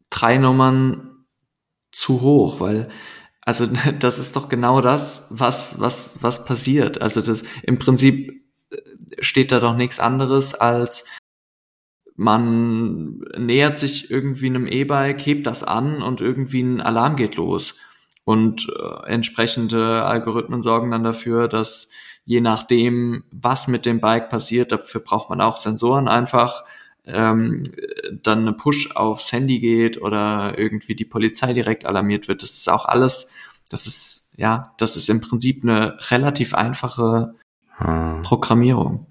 drei 0.08 0.38
Nummern 0.38 1.26
zu 1.92 2.22
hoch, 2.22 2.58
weil 2.60 2.88
also 3.42 3.66
das 4.00 4.18
ist 4.18 4.36
doch 4.36 4.48
genau 4.48 4.80
das, 4.80 5.26
was 5.28 5.80
was 5.80 6.22
was 6.22 6.46
passiert. 6.46 7.02
Also 7.02 7.20
das 7.20 7.44
im 7.62 7.78
Prinzip 7.78 8.42
äh, 8.70 8.76
steht 9.20 9.52
da 9.52 9.60
doch 9.60 9.76
nichts 9.76 10.00
anderes 10.00 10.54
als 10.54 11.04
man 12.22 13.18
nähert 13.36 13.76
sich 13.76 14.10
irgendwie 14.10 14.46
einem 14.46 14.66
E-Bike, 14.66 15.26
hebt 15.26 15.46
das 15.46 15.64
an 15.64 16.02
und 16.02 16.20
irgendwie 16.20 16.62
ein 16.62 16.80
Alarm 16.80 17.16
geht 17.16 17.34
los. 17.36 17.74
Und 18.24 18.68
äh, 18.68 19.08
entsprechende 19.08 20.04
Algorithmen 20.04 20.62
sorgen 20.62 20.92
dann 20.92 21.02
dafür, 21.02 21.48
dass 21.48 21.90
je 22.24 22.40
nachdem, 22.40 23.24
was 23.32 23.66
mit 23.66 23.84
dem 23.84 24.00
Bike 24.00 24.28
passiert, 24.28 24.70
dafür 24.70 25.00
braucht 25.00 25.30
man 25.30 25.40
auch 25.40 25.58
Sensoren 25.58 26.06
einfach, 26.06 26.62
ähm, 27.04 27.64
dann 28.22 28.42
eine 28.42 28.52
Push 28.52 28.94
aufs 28.94 29.32
Handy 29.32 29.58
geht 29.58 30.00
oder 30.00 30.56
irgendwie 30.56 30.94
die 30.94 31.04
Polizei 31.04 31.52
direkt 31.52 31.84
alarmiert 31.84 32.28
wird. 32.28 32.42
Das 32.42 32.50
ist 32.50 32.70
auch 32.70 32.84
alles, 32.84 33.34
das 33.68 33.88
ist, 33.88 34.34
ja, 34.36 34.72
das 34.78 34.96
ist 34.96 35.10
im 35.10 35.20
Prinzip 35.20 35.64
eine 35.64 35.96
relativ 36.10 36.54
einfache 36.54 37.34
hm. 37.78 38.22
Programmierung. 38.22 39.08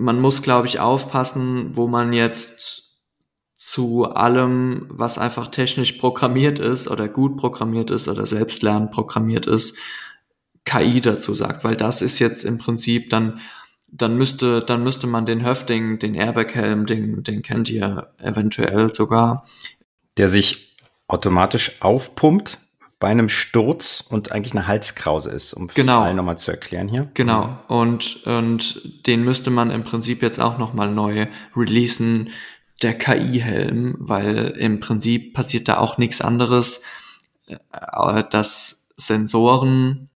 Man 0.00 0.20
muss, 0.20 0.42
glaube 0.42 0.66
ich, 0.66 0.80
aufpassen, 0.80 1.76
wo 1.76 1.86
man 1.86 2.12
jetzt 2.12 2.98
zu 3.56 4.04
allem, 4.06 4.86
was 4.88 5.18
einfach 5.18 5.48
technisch 5.48 5.92
programmiert 5.92 6.58
ist 6.58 6.88
oder 6.88 7.08
gut 7.08 7.36
programmiert 7.36 7.90
ist 7.90 8.08
oder 8.08 8.24
selbstlernend 8.24 8.90
programmiert 8.90 9.46
ist, 9.46 9.76
KI 10.64 11.00
dazu 11.00 11.34
sagt, 11.34 11.64
weil 11.64 11.76
das 11.76 12.00
ist 12.00 12.18
jetzt 12.18 12.44
im 12.44 12.58
Prinzip 12.58 13.10
dann 13.10 13.40
dann 13.92 14.16
müsste, 14.16 14.62
dann 14.62 14.82
müsste 14.82 15.06
man 15.06 15.26
den 15.26 15.44
Höfting, 15.44 15.98
den 15.98 16.14
Airbag-Helm, 16.14 16.86
den, 16.86 17.22
den 17.24 17.42
kennt 17.42 17.68
ihr 17.70 18.12
eventuell 18.18 18.92
sogar. 18.92 19.46
Der 20.16 20.28
sich 20.28 20.76
automatisch 21.08 21.82
aufpumpt 21.82 22.58
bei 23.00 23.08
einem 23.08 23.30
Sturz 23.30 24.04
und 24.08 24.30
eigentlich 24.30 24.52
eine 24.52 24.66
Halskrause 24.66 25.30
ist, 25.30 25.54
um 25.54 25.68
genau. 25.68 26.02
allen 26.02 26.16
nochmal 26.16 26.36
zu 26.36 26.50
erklären 26.50 26.86
hier. 26.86 27.10
Genau. 27.14 27.58
Und, 27.66 28.24
und 28.26 29.06
den 29.06 29.24
müsste 29.24 29.50
man 29.50 29.70
im 29.70 29.84
Prinzip 29.84 30.22
jetzt 30.22 30.38
auch 30.38 30.58
nochmal 30.58 30.92
neu 30.92 31.26
releasen, 31.56 32.28
der 32.82 32.96
KI-Helm, 32.96 33.96
weil 33.98 34.54
im 34.58 34.80
Prinzip 34.80 35.34
passiert 35.34 35.68
da 35.68 35.78
auch 35.78 35.96
nichts 35.98 36.20
anderes, 36.20 36.82
äh, 37.46 38.22
dass 38.30 38.92
Sensoren 38.96 40.10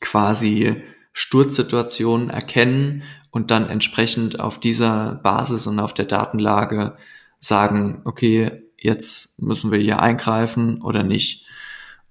quasi 0.00 0.82
Sturzsituationen 1.12 2.28
erkennen 2.28 3.02
und 3.30 3.50
dann 3.50 3.68
entsprechend 3.68 4.38
auf 4.38 4.60
dieser 4.60 5.14
Basis 5.16 5.66
und 5.66 5.80
auf 5.80 5.94
der 5.94 6.04
Datenlage 6.04 6.96
sagen, 7.38 8.02
okay, 8.04 8.64
jetzt 8.76 9.40
müssen 9.40 9.70
wir 9.70 9.78
hier 9.78 10.00
eingreifen 10.00 10.82
oder 10.82 11.02
nicht. 11.02 11.46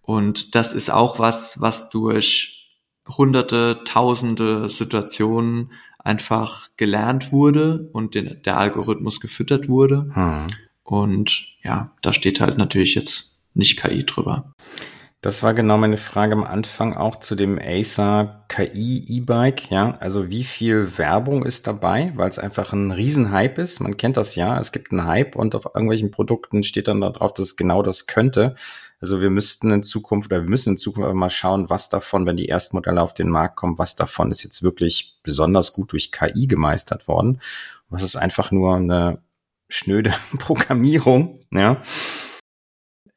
Und 0.09 0.55
das 0.55 0.73
ist 0.73 0.89
auch 0.89 1.19
was, 1.19 1.61
was 1.61 1.91
durch 1.91 2.67
hunderte, 3.07 3.81
tausende 3.85 4.67
Situationen 4.67 5.71
einfach 5.99 6.69
gelernt 6.77 7.31
wurde 7.31 7.91
und 7.93 8.15
den, 8.15 8.41
der 8.43 8.57
Algorithmus 8.57 9.19
gefüttert 9.19 9.69
wurde. 9.69 10.09
Hm. 10.11 10.47
Und 10.81 11.45
ja, 11.61 11.91
da 12.01 12.11
steht 12.11 12.41
halt 12.41 12.57
natürlich 12.57 12.95
jetzt 12.95 13.43
nicht 13.53 13.79
KI 13.79 14.03
drüber. 14.03 14.55
Das 15.21 15.43
war 15.43 15.53
genau 15.53 15.77
meine 15.77 15.97
Frage 15.97 16.33
am 16.33 16.43
Anfang 16.43 16.97
auch 16.97 17.17
zu 17.17 17.35
dem 17.35 17.59
Acer 17.59 18.45
KI 18.47 19.03
E-Bike. 19.09 19.69
Ja, 19.69 19.95
also 19.99 20.29
wie 20.31 20.43
viel 20.43 20.97
Werbung 20.97 21.45
ist 21.45 21.67
dabei, 21.67 22.13
weil 22.15 22.29
es 22.29 22.39
einfach 22.39 22.73
ein 22.73 22.89
Riesenhype 22.89 23.61
ist. 23.61 23.79
Man 23.79 23.95
kennt 23.95 24.17
das 24.17 24.35
ja. 24.35 24.59
Es 24.59 24.71
gibt 24.71 24.91
einen 24.91 25.05
Hype 25.05 25.35
und 25.35 25.53
auf 25.53 25.65
irgendwelchen 25.65 26.09
Produkten 26.09 26.63
steht 26.63 26.87
dann 26.87 27.01
da 27.01 27.11
drauf, 27.11 27.35
dass 27.35 27.45
es 27.45 27.57
genau 27.57 27.83
das 27.83 28.07
könnte. 28.07 28.55
Also 29.01 29.21
wir 29.21 29.29
müssten 29.29 29.71
in 29.71 29.83
Zukunft 29.83 30.31
oder 30.31 30.41
wir 30.41 30.49
müssen 30.49 30.71
in 30.71 30.77
Zukunft 30.77 31.05
aber 31.05 31.15
mal 31.15 31.29
schauen, 31.29 31.69
was 31.69 31.89
davon, 31.89 32.25
wenn 32.25 32.35
die 32.35 32.49
ersten 32.49 32.75
Modelle 32.75 33.01
auf 33.01 33.13
den 33.13 33.29
Markt 33.29 33.55
kommen, 33.55 33.77
was 33.77 33.95
davon 33.95 34.29
ist 34.31 34.43
jetzt 34.43 34.61
wirklich 34.61 35.17
besonders 35.23 35.73
gut 35.73 35.93
durch 35.93 36.11
KI 36.11 36.47
gemeistert 36.47 37.07
worden. 37.07 37.41
Was 37.89 38.03
ist 38.03 38.17
einfach 38.17 38.51
nur 38.51 38.75
eine 38.75 39.21
schnöde 39.69 40.13
Programmierung, 40.39 41.39
ja. 41.51 41.81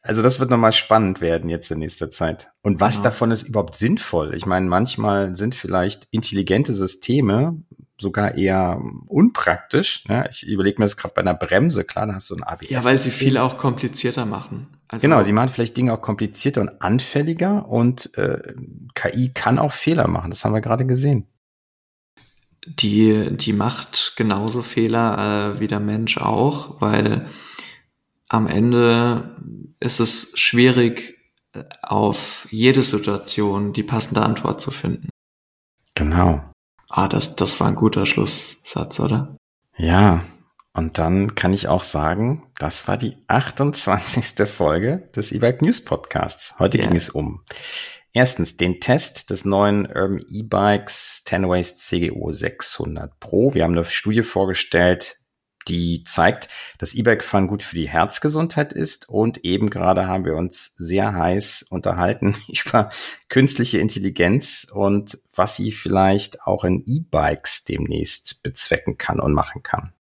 Also 0.03 0.21
das 0.21 0.41
wird 0.41 0.51
nochmal 0.51 0.73
spannend 0.73 1.21
werden 1.21 1.49
jetzt 1.49 1.71
in 1.71 1.79
nächster 1.79 2.11
Zeit. 2.11 2.51
Und 2.63 2.81
was 2.81 2.95
genau. 2.95 3.05
davon 3.05 3.31
ist 3.31 3.45
überhaupt 3.45 3.77
sinnvoll? 3.77 4.35
Ich 4.35 4.47
meine, 4.47 4.67
manchmal 4.67 5.37
sind 5.37 5.55
vielleicht 5.55 6.09
intelligente 6.11 6.75
Systeme 6.75 7.63
sogar 8.01 8.37
eher 8.37 8.83
unpraktisch. 9.07 10.03
Ja, 10.09 10.29
ich 10.29 10.45
überlege 10.47 10.81
mir 10.81 10.87
das 10.87 10.97
gerade 10.97 11.15
bei 11.15 11.23
einer 11.23 11.35
Bremse, 11.35 11.85
klar, 11.85 12.09
da 12.09 12.15
hast 12.15 12.31
du 12.31 12.35
ein 12.35 12.43
ABS. 12.43 12.69
Ja, 12.69 12.85
weil 12.85 12.99
sie 12.99 13.13
viel 13.13 13.39
auch 13.39 13.57
komplizierter 13.57 14.27
machen. 14.27 14.67
Also 14.89 15.03
genau, 15.03 15.23
sie 15.23 15.33
machen 15.33 15.49
vielleicht 15.49 15.77
Dinge 15.77 15.95
auch 15.95 16.03
komplizierter 16.03 16.61
und 16.61 16.83
anfälliger 16.83 17.69
und 17.69 18.17
äh, 18.19 18.55
KI 18.95 19.31
kann 19.33 19.59
auch 19.59 19.73
Fehler 19.73 20.09
machen. 20.09 20.31
Das 20.31 20.45
haben 20.45 20.53
wir 20.53 20.61
gerade 20.61 20.85
gesehen. 20.85 21.29
Die, 22.67 23.29
die 23.37 23.53
macht 23.53 24.15
genauso 24.17 24.63
Fehler 24.63 25.55
äh, 25.57 25.61
wie 25.61 25.67
der 25.67 25.81
Mensch 25.81 26.19
auch, 26.19 26.81
weil 26.81 27.27
am 28.33 28.47
Ende 28.47 29.37
ist 29.79 30.01
es 30.01 30.33
schwierig, 30.35 31.19
äh, 31.53 31.65
auf 31.83 32.49
jede 32.51 32.83
Situation 32.83 33.75
die 33.75 33.83
passende 33.83 34.23
Antwort 34.23 34.61
zu 34.61 34.71
finden. 34.71 35.11
Genau. 35.95 36.43
Ah, 36.89 37.09
das, 37.09 37.37
das 37.37 37.61
war 37.61 37.69
ein 37.69 37.75
guter 37.75 38.07
Schlusssatz, 38.07 39.01
oder? 39.01 39.37
Ja, 39.77 40.25
und 40.73 40.97
dann 40.97 41.35
kann 41.35 41.53
ich 41.53 41.69
auch 41.69 41.83
sagen, 41.83 42.47
das 42.59 42.89
war 42.89 42.97
die 42.97 43.17
28. 43.29 44.49
Folge 44.49 45.11
des 45.15 45.33
E-Bike 45.33 45.61
News 45.61 45.85
Podcasts. 45.85 46.55
Heute 46.59 46.79
yeah. 46.79 46.87
ging 46.87 46.97
es 46.97 47.11
um 47.11 47.45
erstens 48.15 48.57
den 48.57 48.81
Test 48.81 49.29
des 49.29 49.45
neuen 49.45 49.87
Urban 49.87 50.21
E-Bikes 50.31 51.25
Tenways 51.25 51.77
CGO 51.77 52.33
600 52.33 53.21
Pro. 53.21 53.53
Wir 53.53 53.65
haben 53.65 53.73
eine 53.73 53.85
Studie 53.85 54.23
vorgestellt, 54.23 55.17
die 55.69 56.05
zeigt, 56.05 56.49
dass 56.79 56.95
E-Bike-Fahren 56.95 57.47
gut 57.47 57.63
für 57.63 57.77
die 57.77 57.89
Herzgesundheit 57.89 58.73
ist. 58.73 59.09
Und 59.09 59.45
eben 59.45 59.71
gerade 59.71 60.07
haben 60.07 60.25
wir 60.25 60.35
uns 60.35 60.75
sehr 60.77 61.15
heiß 61.15 61.67
unterhalten 61.71 62.35
über 62.49 62.91
künstliche 63.29 63.79
Intelligenz 63.79 64.67
und 64.73 65.19
was 65.35 65.57
sie 65.57 65.73
vielleicht 65.73 66.43
auch 66.43 66.65
in 66.65 66.85
E-Bikes 66.87 67.65
demnächst 67.65 68.43
bezwecken 68.43 68.99
kann 68.99 69.21
und 69.21 69.33
machen 69.33 69.63
kann. 69.63 69.93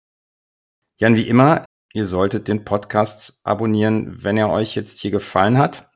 Jan, 0.97 1.17
wie 1.17 1.29
immer, 1.29 1.65
ihr 1.93 2.05
solltet 2.05 2.49
den 2.49 2.65
Podcast 2.65 3.41
abonnieren, 3.45 4.23
wenn 4.23 4.37
er 4.37 4.51
euch 4.51 4.75
jetzt 4.75 4.99
hier 5.01 5.11
gefallen 5.11 5.59
hat. 5.59 5.90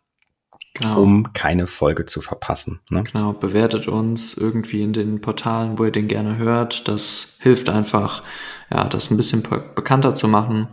Genau. 0.76 1.00
um 1.00 1.32
keine 1.32 1.68
Folge 1.68 2.04
zu 2.04 2.20
verpassen. 2.20 2.80
Ne? 2.90 3.04
Genau, 3.04 3.32
bewertet 3.32 3.86
uns 3.86 4.34
irgendwie 4.34 4.82
in 4.82 4.92
den 4.92 5.20
Portalen, 5.20 5.78
wo 5.78 5.84
ihr 5.84 5.92
den 5.92 6.08
gerne 6.08 6.36
hört. 6.36 6.88
Das 6.88 7.36
hilft 7.38 7.68
einfach, 7.68 8.24
ja, 8.72 8.82
das 8.88 9.08
ein 9.08 9.16
bisschen 9.16 9.44
bekannter 9.76 10.16
zu 10.16 10.26
machen. 10.26 10.66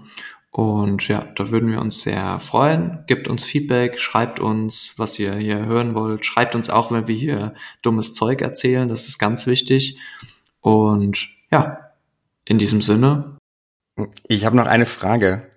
Und 0.50 1.08
ja, 1.08 1.26
da 1.36 1.52
würden 1.52 1.72
wir 1.72 1.80
uns 1.80 2.02
sehr 2.02 2.40
freuen. 2.40 3.04
Gebt 3.06 3.28
uns 3.28 3.46
Feedback, 3.46 4.00
schreibt 4.00 4.40
uns, 4.40 4.96
was 4.98 5.20
ihr 5.20 5.36
hier 5.36 5.66
hören 5.66 5.94
wollt. 5.94 6.26
Schreibt 6.26 6.56
uns 6.56 6.72
auch, 6.72 6.92
wenn 6.92 7.08
wir 7.08 7.16
hier 7.16 7.54
dummes 7.84 8.16
Zeug 8.16 8.42
erzählen. 8.42 8.90
Das 8.90 9.08
ist 9.08 9.20
ganz 9.20 9.46
wichtig. 9.46 10.00
Und 10.62 11.30
ja, 11.52 11.92
in 12.44 12.58
diesem 12.58 12.82
Sinne. 12.82 13.38
Ich 14.28 14.46
habe 14.46 14.58
noch 14.58 14.66
eine 14.66 14.88
Frage. 14.88 15.51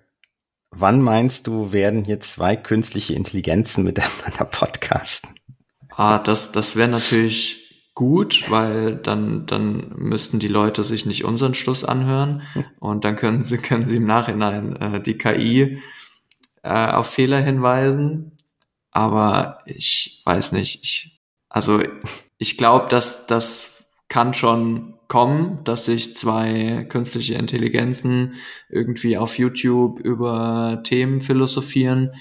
Wann 0.77 1.01
meinst 1.01 1.47
du, 1.47 1.71
werden 1.71 2.03
hier 2.03 2.19
zwei 2.19 2.57
künstliche 2.57 3.13
Intelligenzen 3.13 3.85
miteinander 3.85 4.43
podcasten? 4.43 5.29
Ah, 5.89 6.19
das, 6.19 6.51
das 6.51 6.75
wäre 6.75 6.89
natürlich 6.89 7.89
gut, 7.93 8.51
weil 8.51 8.97
dann, 8.97 9.45
dann 9.45 9.93
müssten 9.95 10.39
die 10.39 10.49
Leute 10.49 10.83
sich 10.83 11.05
nicht 11.05 11.23
unseren 11.23 11.53
Schluss 11.53 11.85
anhören 11.85 12.43
und 12.79 13.05
dann 13.05 13.15
können 13.15 13.41
sie, 13.41 13.57
können 13.57 13.85
sie 13.85 13.95
im 13.97 14.03
Nachhinein 14.03 14.75
äh, 14.75 15.01
die 15.01 15.17
KI 15.17 15.81
äh, 16.61 16.87
auf 16.91 17.07
Fehler 17.07 17.39
hinweisen. 17.39 18.33
Aber 18.91 19.59
ich 19.65 20.21
weiß 20.25 20.51
nicht. 20.51 20.83
Ich, 20.83 21.21
also 21.47 21.81
ich 22.37 22.57
glaube, 22.57 22.89
dass 22.89 23.27
das 23.27 23.74
kann 24.15 24.33
schon 24.33 24.93
kommen, 25.09 25.61
dass 25.65 25.83
sich 25.83 26.15
zwei 26.15 26.85
künstliche 26.87 27.33
Intelligenzen 27.33 28.35
irgendwie 28.69 29.17
auf 29.17 29.37
YouTube 29.37 29.99
über 29.99 30.79
Themen 30.85 31.19
philosophieren. 31.19 32.13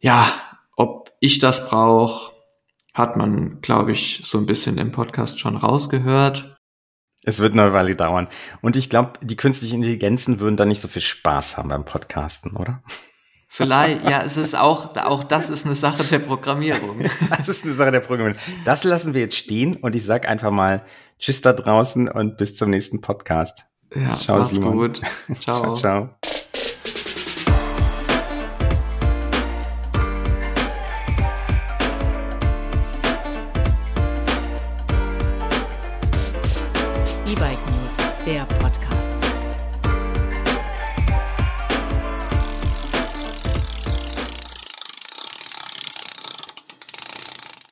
Ja, 0.00 0.30
ob 0.76 1.10
ich 1.18 1.38
das 1.38 1.66
brauche, 1.66 2.34
hat 2.92 3.16
man, 3.16 3.62
glaube 3.62 3.92
ich, 3.92 4.20
so 4.22 4.36
ein 4.36 4.44
bisschen 4.44 4.76
im 4.76 4.92
Podcast 4.92 5.40
schon 5.40 5.56
rausgehört. 5.56 6.58
Es 7.24 7.40
wird 7.40 7.54
eine 7.54 7.72
Weile 7.72 7.96
dauern. 7.96 8.28
Und 8.60 8.76
ich 8.76 8.90
glaube, 8.90 9.12
die 9.22 9.36
künstlichen 9.36 9.76
Intelligenzen 9.76 10.40
würden 10.40 10.58
da 10.58 10.66
nicht 10.66 10.82
so 10.82 10.88
viel 10.88 11.00
Spaß 11.00 11.56
haben 11.56 11.70
beim 11.70 11.86
Podcasten, 11.86 12.54
oder? 12.54 12.82
Vielleicht, 13.54 14.08
ja, 14.08 14.22
es 14.22 14.38
ist 14.38 14.56
auch, 14.56 14.96
auch 14.96 15.24
das 15.24 15.50
ist 15.50 15.66
eine 15.66 15.74
Sache 15.74 16.02
der 16.04 16.20
Programmierung. 16.20 17.04
das 17.36 17.50
ist 17.50 17.64
eine 17.64 17.74
Sache 17.74 17.92
der 17.92 18.00
Programmierung. 18.00 18.40
Das 18.64 18.82
lassen 18.82 19.12
wir 19.12 19.20
jetzt 19.20 19.36
stehen 19.36 19.76
und 19.76 19.94
ich 19.94 20.06
sag 20.06 20.26
einfach 20.26 20.50
mal 20.50 20.82
Tschüss 21.18 21.42
da 21.42 21.52
draußen 21.52 22.08
und 22.08 22.38
bis 22.38 22.56
zum 22.56 22.70
nächsten 22.70 23.02
Podcast. 23.02 23.66
Ja, 23.94 24.16
ciao, 24.16 24.38
mach's 24.38 24.52
Simon. 24.52 24.72
gut. 24.72 25.00
Ciao. 25.40 25.74
ciao, 25.74 25.74
ciao. 25.74 26.41